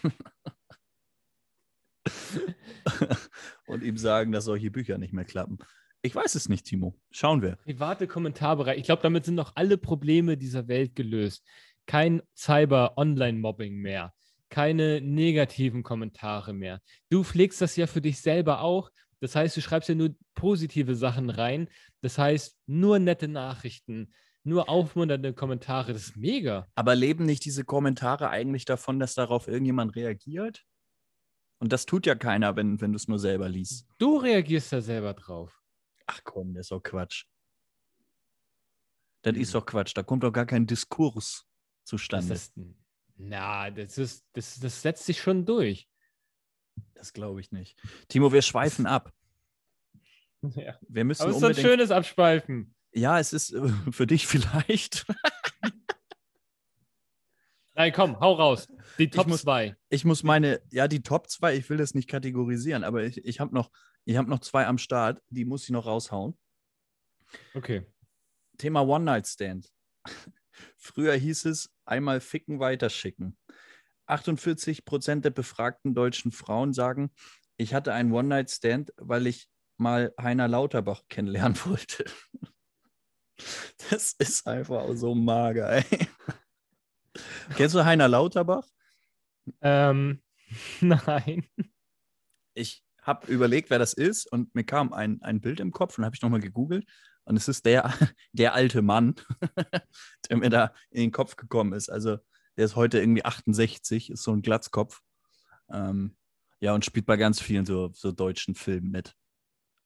[3.68, 5.60] und ihm sagen, dass solche Bücher nicht mehr klappen.
[6.02, 6.96] Ich weiß es nicht, Timo.
[7.12, 7.58] Schauen wir.
[7.58, 8.78] Private Kommentarbereich.
[8.78, 11.44] Ich glaube, damit sind noch alle Probleme dieser Welt gelöst.
[11.86, 14.14] Kein Cyber-Online-Mobbing mehr.
[14.50, 16.82] Keine negativen Kommentare mehr.
[17.10, 18.92] Du pflegst das ja für dich selber auch.
[19.20, 21.68] Das heißt, du schreibst ja nur positive Sachen rein.
[22.02, 24.14] Das heißt, nur nette Nachrichten,
[24.48, 25.94] nur aufmunternde Kommentare.
[25.94, 26.68] Das ist mega.
[26.76, 30.64] Aber leben nicht diese Kommentare eigentlich davon, dass darauf irgendjemand reagiert?
[31.60, 33.88] Und das tut ja keiner, wenn, wenn du es nur selber liest.
[33.98, 35.60] Du reagierst da selber drauf.
[36.06, 37.26] Ach komm, das ist doch Quatsch.
[39.24, 39.42] Das Mhm.
[39.42, 39.92] ist doch Quatsch.
[39.96, 42.28] Da kommt doch gar kein Diskurs Das zustande.
[42.30, 42.54] Das, ist,
[43.18, 45.90] na, das, ist, das, das setzt sich schon durch.
[47.14, 47.78] glaube ich nicht.
[48.08, 49.12] Timo, wir schweifen ab.
[50.56, 50.78] Ja.
[50.88, 51.68] Wir müssen Aber es ist so ein unbedingt.
[51.68, 52.76] schönes Abschweifen.
[52.98, 55.06] Ja, es ist äh, für dich vielleicht.
[57.76, 58.68] Nein, komm, hau raus.
[58.98, 59.76] Die Top muss- 2.
[59.90, 63.40] Ich muss meine, ja, die Top 2, ich will das nicht kategorisieren, aber ich, ich
[63.40, 63.70] habe noch,
[64.06, 66.36] ich hab noch zwei am Start, die muss ich noch raushauen.
[67.54, 67.86] Okay.
[68.58, 69.70] Thema One-Night-Stand.
[70.78, 73.38] Früher hieß es einmal ficken, weiterschicken.
[74.08, 77.12] 48 Prozent der befragten deutschen Frauen sagen,
[77.58, 82.06] ich hatte einen One-Night-Stand, weil ich mal Heiner Lauterbach kennenlernen wollte.
[83.90, 86.08] Das ist einfach so mager, ey.
[87.56, 88.68] Kennst du Heiner Lauterbach?
[89.62, 90.22] Ähm,
[90.82, 91.46] nein.
[92.54, 96.06] ich habe überlegt, wer das ist und mir kam ein, ein Bild im Kopf und
[96.06, 96.86] habe ich nochmal gegoogelt
[97.28, 97.94] und es ist der,
[98.32, 99.16] der alte Mann,
[100.30, 101.90] der mir da in den Kopf gekommen ist.
[101.90, 102.18] Also
[102.56, 105.02] der ist heute irgendwie 68, ist so ein Glatzkopf.
[105.70, 106.16] Ähm,
[106.60, 109.14] ja, und spielt bei ganz vielen so, so deutschen Filmen mit.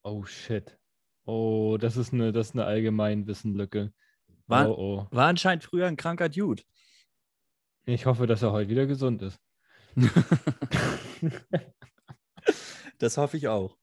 [0.03, 0.79] Oh shit.
[1.25, 3.93] Oh, das ist eine, das ist eine Allgemeinwissenlücke.
[4.47, 5.07] War- Oh, oh.
[5.15, 6.63] War anscheinend früher ein kranker Dude.
[7.85, 9.39] Ich hoffe, dass er heute wieder gesund ist.
[12.99, 13.77] das hoffe ich auch.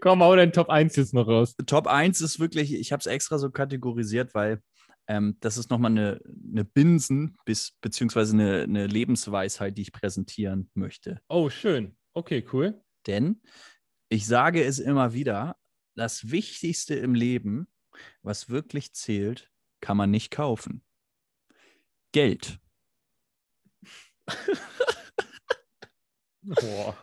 [0.00, 1.54] Komm, hau dein Top 1 jetzt noch raus.
[1.66, 4.60] Top 1 ist wirklich, ich habe es extra so kategorisiert, weil
[5.06, 10.70] ähm, das ist nochmal eine, eine Binsen, bis, beziehungsweise eine, eine Lebensweisheit, die ich präsentieren
[10.74, 11.20] möchte.
[11.28, 11.96] Oh, schön.
[12.14, 12.82] Okay, cool.
[13.06, 13.40] Denn
[14.08, 15.56] ich sage es immer wieder,
[15.94, 17.68] das Wichtigste im Leben,
[18.22, 20.82] was wirklich zählt, kann man nicht kaufen.
[22.12, 22.58] Geld.
[26.42, 26.96] Boah.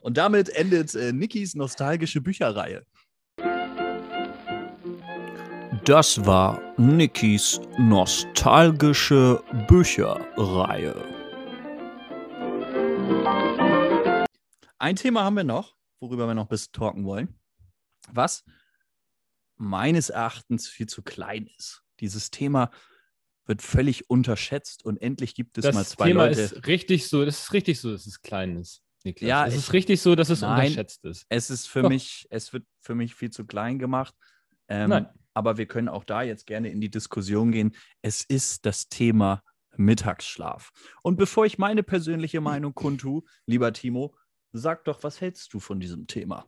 [0.00, 2.84] Und damit endet äh, Nikis nostalgische Bücherreihe.
[5.84, 10.94] Das war Nikis nostalgische Bücherreihe.
[14.78, 17.38] Ein Thema haben wir noch, worüber wir noch ein bisschen talken wollen,
[18.10, 18.44] was
[19.56, 21.82] meines Erachtens viel zu klein ist.
[22.00, 22.70] Dieses Thema
[23.46, 26.40] wird völlig unterschätzt und endlich gibt es das mal zwei Thema Leute.
[26.40, 28.82] ist richtig so, das ist richtig so, dass es klein ist.
[29.04, 29.28] Niklas.
[29.28, 30.60] Ja, es ich- ist richtig so, dass es Nein.
[30.68, 31.26] unterschätzt ist.
[31.28, 31.88] Es ist für Doch.
[31.88, 34.14] mich, es wird für mich viel zu klein gemacht.
[34.68, 35.08] Ähm, Nein.
[35.34, 37.74] Aber wir können auch da jetzt gerne in die Diskussion gehen.
[38.00, 39.42] Es ist das Thema
[39.76, 40.70] Mittagsschlaf.
[41.02, 44.14] Und bevor ich meine persönliche Meinung kundtue, lieber Timo,
[44.52, 46.46] sag doch, was hältst du von diesem Thema?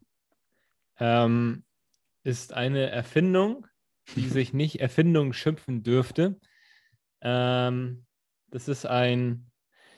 [0.98, 1.64] Ähm,
[2.22, 3.66] ist eine Erfindung,
[4.16, 6.38] die sich nicht Erfindung schimpfen dürfte.
[7.20, 8.06] Ähm,
[8.48, 9.50] das ist ein,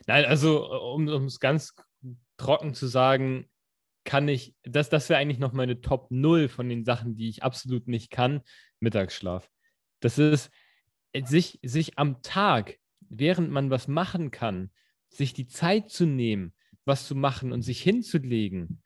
[0.07, 1.75] nein, also um es ganz
[2.37, 3.49] trocken zu sagen,
[4.05, 7.43] kann ich, das, das wäre eigentlich noch meine Top 0 von den Sachen, die ich
[7.43, 8.41] absolut nicht kann,
[8.79, 9.51] Mittagsschlaf.
[10.01, 10.51] Das ist,
[11.13, 14.71] äh, sich, sich am Tag, während man was machen kann,
[15.09, 18.83] sich die Zeit zu nehmen, was zu machen und sich hinzulegen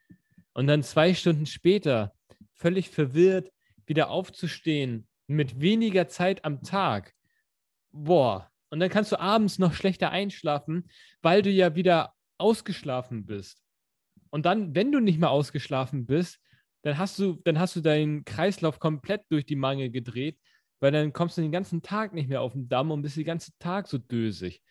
[0.53, 2.13] und dann zwei Stunden später
[2.53, 3.51] völlig verwirrt
[3.85, 7.13] wieder aufzustehen mit weniger Zeit am Tag.
[7.91, 8.49] Boah.
[8.69, 10.89] Und dann kannst du abends noch schlechter einschlafen,
[11.21, 13.61] weil du ja wieder ausgeschlafen bist.
[14.29, 16.39] Und dann, wenn du nicht mehr ausgeschlafen bist,
[16.83, 20.39] dann hast du, dann hast du deinen Kreislauf komplett durch die Mangel gedreht,
[20.79, 23.25] weil dann kommst du den ganzen Tag nicht mehr auf den Damm und bist den
[23.25, 24.61] ganzen Tag so dösig.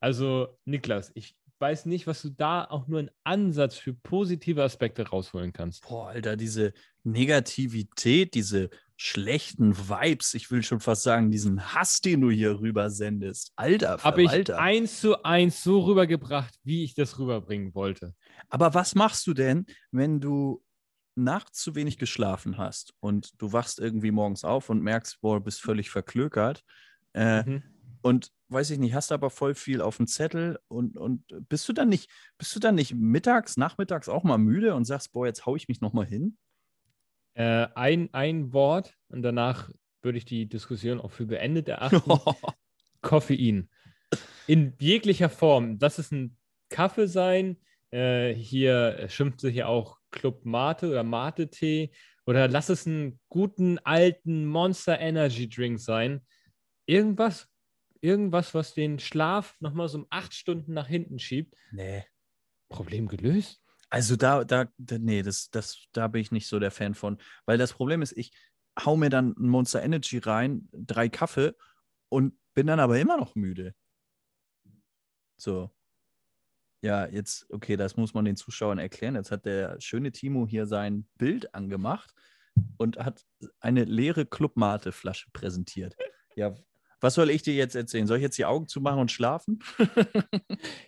[0.00, 5.08] Also, Niklas, ich weiß nicht, was du da auch nur einen Ansatz für positive Aspekte
[5.08, 5.86] rausholen kannst.
[5.86, 6.72] Boah, Alter, diese
[7.04, 12.90] Negativität, diese schlechten Vibes, ich will schon fast sagen, diesen Hass, den du hier rüber
[12.90, 13.52] sendest.
[13.56, 18.14] Alter, Habe ich eins zu eins so rübergebracht, wie ich das rüberbringen wollte.
[18.48, 20.62] Aber was machst du denn, wenn du
[21.14, 25.60] nachts zu wenig geschlafen hast und du wachst irgendwie morgens auf und merkst, boah, bist
[25.60, 26.64] völlig verklökert
[27.12, 27.62] äh, Mhm.
[28.02, 31.72] Und weiß ich nicht, hast aber voll viel auf dem Zettel und, und bist du
[31.72, 35.46] dann nicht, bist du dann nicht mittags, nachmittags auch mal müde und sagst, boah, jetzt
[35.46, 36.36] hau ich mich nochmal hin?
[37.34, 39.70] Äh, ein, ein Wort und danach
[40.02, 42.02] würde ich die Diskussion auch für beendet erachten.
[43.02, 43.68] Koffein.
[44.46, 45.78] In jeglicher Form.
[45.78, 46.36] Das ist ein
[46.68, 47.56] Kaffee sein.
[47.90, 51.92] Äh, hier schimpft sich ja auch Club Mate oder Mate-Tee.
[52.26, 56.24] Oder lass es einen guten alten Monster Energy Drink sein.
[56.86, 57.48] Irgendwas,
[58.00, 61.54] irgendwas, was den Schlaf nochmal so um acht Stunden nach hinten schiebt.
[61.72, 62.04] nee.
[62.68, 63.60] Problem gelöst.
[63.90, 67.18] Also da, da, da nee, das, das, da bin ich nicht so der Fan von.
[67.46, 68.30] Weil das Problem ist, ich
[68.78, 71.52] hau mir dann ein Monster Energy rein, drei Kaffee
[72.08, 73.74] und bin dann aber immer noch müde.
[75.36, 75.70] So.
[76.82, 79.16] Ja, jetzt, okay, das muss man den Zuschauern erklären.
[79.16, 82.14] Jetzt hat der schöne Timo hier sein Bild angemacht
[82.78, 83.26] und hat
[83.58, 85.96] eine leere Clubmate-Flasche präsentiert.
[86.36, 86.54] Ja,
[87.00, 88.06] was soll ich dir jetzt erzählen?
[88.06, 89.58] Soll ich jetzt die Augen zumachen und schlafen?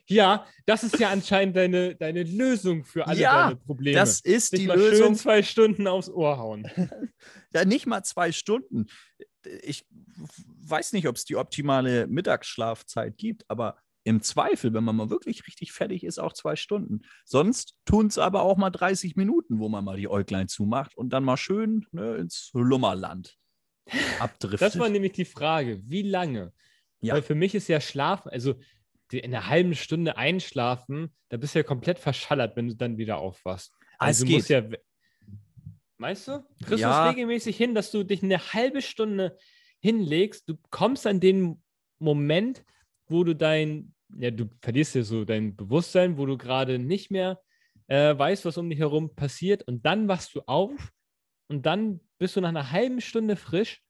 [0.06, 3.98] Ja, das ist ja anscheinend deine, deine Lösung für alle Ja, deine Probleme.
[3.98, 5.14] Das ist Sich die mal schön Lösung.
[5.14, 6.68] zwei Stunden aufs Ohr hauen.
[7.54, 8.86] Ja, nicht mal zwei Stunden.
[9.62, 9.84] Ich
[10.66, 15.46] weiß nicht, ob es die optimale Mittagsschlafzeit gibt, aber im Zweifel, wenn man mal wirklich
[15.46, 17.02] richtig fertig ist, auch zwei Stunden.
[17.24, 21.10] Sonst tun es aber auch mal 30 Minuten, wo man mal die Äuglein zumacht und
[21.10, 23.36] dann mal schön ne, ins Lummerland
[24.18, 24.60] abdriftet.
[24.62, 26.52] Das war nämlich die Frage, wie lange?
[27.00, 27.14] Ja.
[27.14, 28.54] Weil für mich ist ja Schlafen, also
[29.12, 33.18] in einer halben Stunde einschlafen, da bist du ja komplett verschallert, wenn du dann wieder
[33.18, 33.72] aufwachst.
[33.98, 34.72] Ah, es Also du musst geht.
[34.72, 34.78] ja.
[35.98, 36.44] Meinst du?
[36.64, 37.04] Kriegst Ja.
[37.04, 39.36] du es regelmäßig hin, dass du dich eine halbe Stunde
[39.80, 41.62] hinlegst, du kommst an den
[41.98, 42.64] Moment,
[43.06, 47.40] wo du dein, ja, du verlierst ja so dein Bewusstsein, wo du gerade nicht mehr
[47.88, 50.72] äh, weißt, was um dich herum passiert, und dann wachst du auf
[51.48, 53.82] und dann bist du nach einer halben Stunde frisch.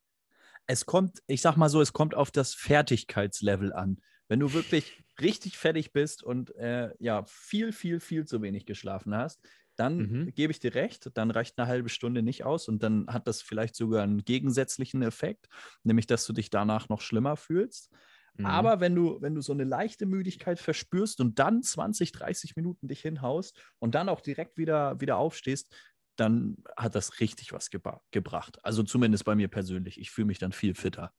[0.66, 3.98] es kommt, ich sag mal so, es kommt auf das Fertigkeitslevel an.
[4.28, 9.14] Wenn du wirklich richtig fertig bist und äh, ja, viel, viel, viel zu wenig geschlafen
[9.14, 9.40] hast,
[9.76, 10.32] dann Mhm.
[10.34, 13.42] gebe ich dir recht, dann reicht eine halbe Stunde nicht aus und dann hat das
[13.42, 15.48] vielleicht sogar einen gegensätzlichen Effekt,
[15.82, 17.90] nämlich dass du dich danach noch schlimmer fühlst.
[18.38, 18.40] Mhm.
[18.44, 22.88] Aber wenn du, wenn du so eine leichte Müdigkeit verspürst und dann 20, 30 Minuten
[22.88, 25.72] dich hinhaust und dann auch direkt wieder, wieder aufstehst,
[26.16, 28.58] dann hat das richtig was gebracht.
[28.62, 29.98] Also zumindest bei mir persönlich.
[29.98, 31.12] Ich fühle mich dann viel fitter.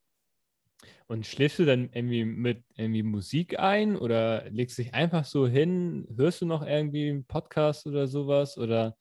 [1.06, 6.06] Und schläfst du dann irgendwie mit irgendwie Musik ein oder legst dich einfach so hin?
[6.16, 8.58] Hörst du noch irgendwie einen Podcast oder sowas?
[8.58, 8.96] Oder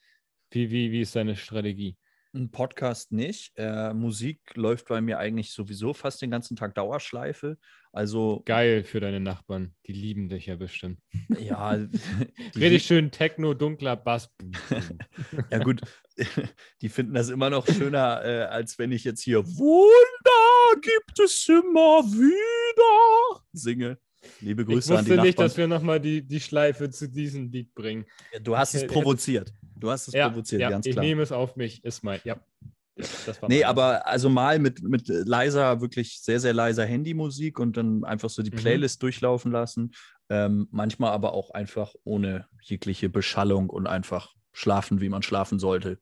[0.52, 1.98] wie, wie, wie ist deine Strategie?
[2.36, 3.54] Ein Podcast nicht.
[3.58, 7.60] Äh, Musik läuft bei mir eigentlich sowieso fast den ganzen Tag Dauerschleife.
[7.92, 9.76] Also, Geil für deine Nachbarn.
[9.86, 11.00] Die lieben dich ja bestimmt.
[11.40, 11.78] ja,
[12.56, 14.34] Richtig schön Techno, dunkler Bass.
[15.52, 15.82] ja gut,
[16.82, 21.48] die finden das immer noch schöner, äh, als wenn ich jetzt hier Wunder gibt es
[21.48, 24.00] immer wieder singe.
[24.42, 25.48] Liebe Ich Grüße an die wusste nicht, Nachbarn.
[25.48, 28.06] dass wir nochmal die, die Schleife zu diesem Lied bringen.
[28.42, 29.54] du hast es Ja, provoziert.
[29.76, 31.06] Du hast es Ja, provoziert, ja ganz ich klar.
[31.06, 31.84] nehme es auf mich.
[31.84, 32.20] Ist mein.
[32.24, 32.40] Ja.
[32.96, 38.04] Ja, nee, aber also mal mit, mit leiser, wirklich sehr, sehr leiser Handymusik und dann
[38.04, 38.58] einfach so die mhm.
[38.58, 39.06] Playlist mhm.
[39.06, 39.92] durchlaufen lassen.
[40.30, 45.98] Ähm, manchmal aber auch einfach ohne jegliche Beschallung und einfach schlafen, wie man schlafen sollte.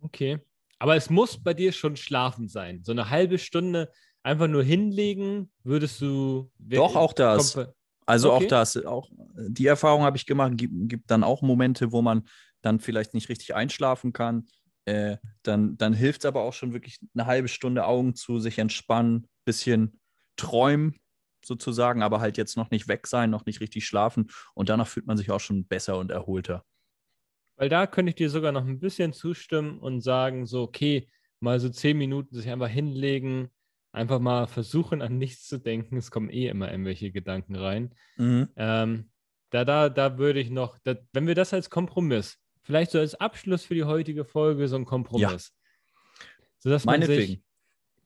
[0.00, 0.40] Okay.
[0.78, 2.82] Aber es muss bei dir schon schlafen sein.
[2.84, 3.90] So eine halbe Stunde
[4.26, 6.50] einfach nur hinlegen, würdest du.
[6.58, 7.56] Doch, auch das.
[8.04, 8.44] Also okay.
[8.44, 8.76] auch das.
[8.84, 10.52] Auch die Erfahrung habe ich gemacht.
[10.56, 12.26] Gibt, gibt dann auch Momente, wo man
[12.60, 14.46] dann vielleicht nicht richtig einschlafen kann.
[14.84, 18.58] Äh, dann dann hilft es aber auch schon wirklich eine halbe Stunde Augen zu, sich
[18.58, 20.00] entspannen, bisschen
[20.36, 20.96] träumen
[21.44, 24.28] sozusagen, aber halt jetzt noch nicht weg sein, noch nicht richtig schlafen.
[24.54, 26.64] Und danach fühlt man sich auch schon besser und erholter.
[27.56, 31.08] Weil da könnte ich dir sogar noch ein bisschen zustimmen und sagen, so, okay,
[31.40, 33.50] mal so zehn Minuten sich einfach hinlegen,
[33.96, 35.96] einfach mal versuchen, an nichts zu denken.
[35.96, 37.94] Es kommen eh immer irgendwelche Gedanken rein.
[38.16, 38.48] Mhm.
[38.56, 39.10] Ähm,
[39.50, 43.14] da, da, da würde ich noch, da, wenn wir das als Kompromiss, vielleicht so als
[43.14, 45.52] Abschluss für die heutige Folge, so ein Kompromiss.
[45.52, 46.26] Ja.
[46.58, 47.42] Sodass man sich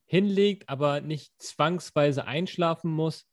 [0.07, 3.27] hinlegt, aber nicht zwangsweise einschlafen muss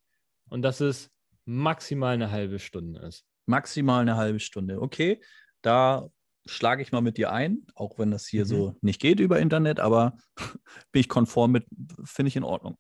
[0.50, 1.12] und dass es
[1.46, 3.26] maximal eine halbe Stunde ist.
[3.46, 5.22] Maximal eine halbe Stunde, okay
[5.62, 6.10] da
[6.48, 8.50] schlage ich mal mit dir ein, auch wenn das hier mhm.
[8.50, 10.18] so nicht geht über Internet, aber
[10.92, 11.66] bin ich konform mit,
[12.04, 12.78] finde ich in Ordnung.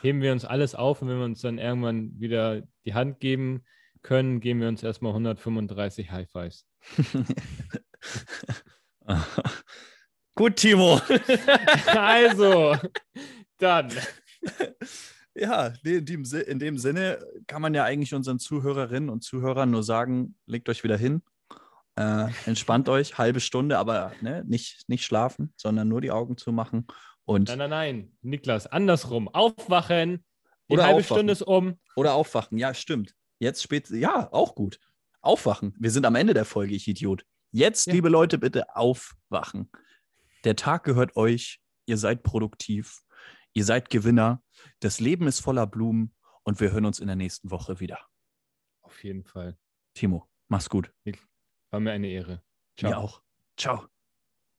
[0.00, 3.64] Heben wir uns alles auf und wenn wir uns dann irgendwann wieder die Hand geben
[4.02, 6.66] können, geben wir uns erstmal 135 High Fives.
[10.34, 11.00] Gut, Timo.
[11.86, 12.76] also,
[13.58, 13.90] dann.
[15.34, 19.82] Ja, in dem, in dem Sinne kann man ja eigentlich unseren Zuhörerinnen und Zuhörern nur
[19.82, 21.22] sagen, legt euch wieder hin,
[21.96, 26.52] äh, entspannt euch, halbe Stunde, aber ne, nicht, nicht schlafen, sondern nur die Augen zu
[26.52, 26.86] machen.
[27.24, 29.28] Und nein, nein, nein, Niklas, andersrum.
[29.28, 30.24] Aufwachen.
[30.68, 31.16] Die oder halbe aufwachen.
[31.16, 31.78] Stunde ist um.
[31.96, 33.14] Oder aufwachen, ja, stimmt.
[33.38, 34.78] Jetzt spät, ja, auch gut.
[35.20, 35.74] Aufwachen.
[35.78, 37.24] Wir sind am Ende der Folge, ich Idiot.
[37.50, 37.94] Jetzt, ja.
[37.94, 39.70] liebe Leute, bitte aufwachen.
[40.44, 41.60] Der Tag gehört euch.
[41.86, 43.02] Ihr seid produktiv.
[43.54, 44.42] Ihr seid Gewinner.
[44.80, 47.98] Das Leben ist voller Blumen und wir hören uns in der nächsten Woche wieder.
[48.82, 49.56] Auf jeden Fall.
[49.94, 50.92] Timo, mach's gut.
[51.70, 52.42] War mir eine Ehre.
[52.76, 52.90] Ciao.
[52.90, 53.22] Mir auch.
[53.56, 53.86] Ciao.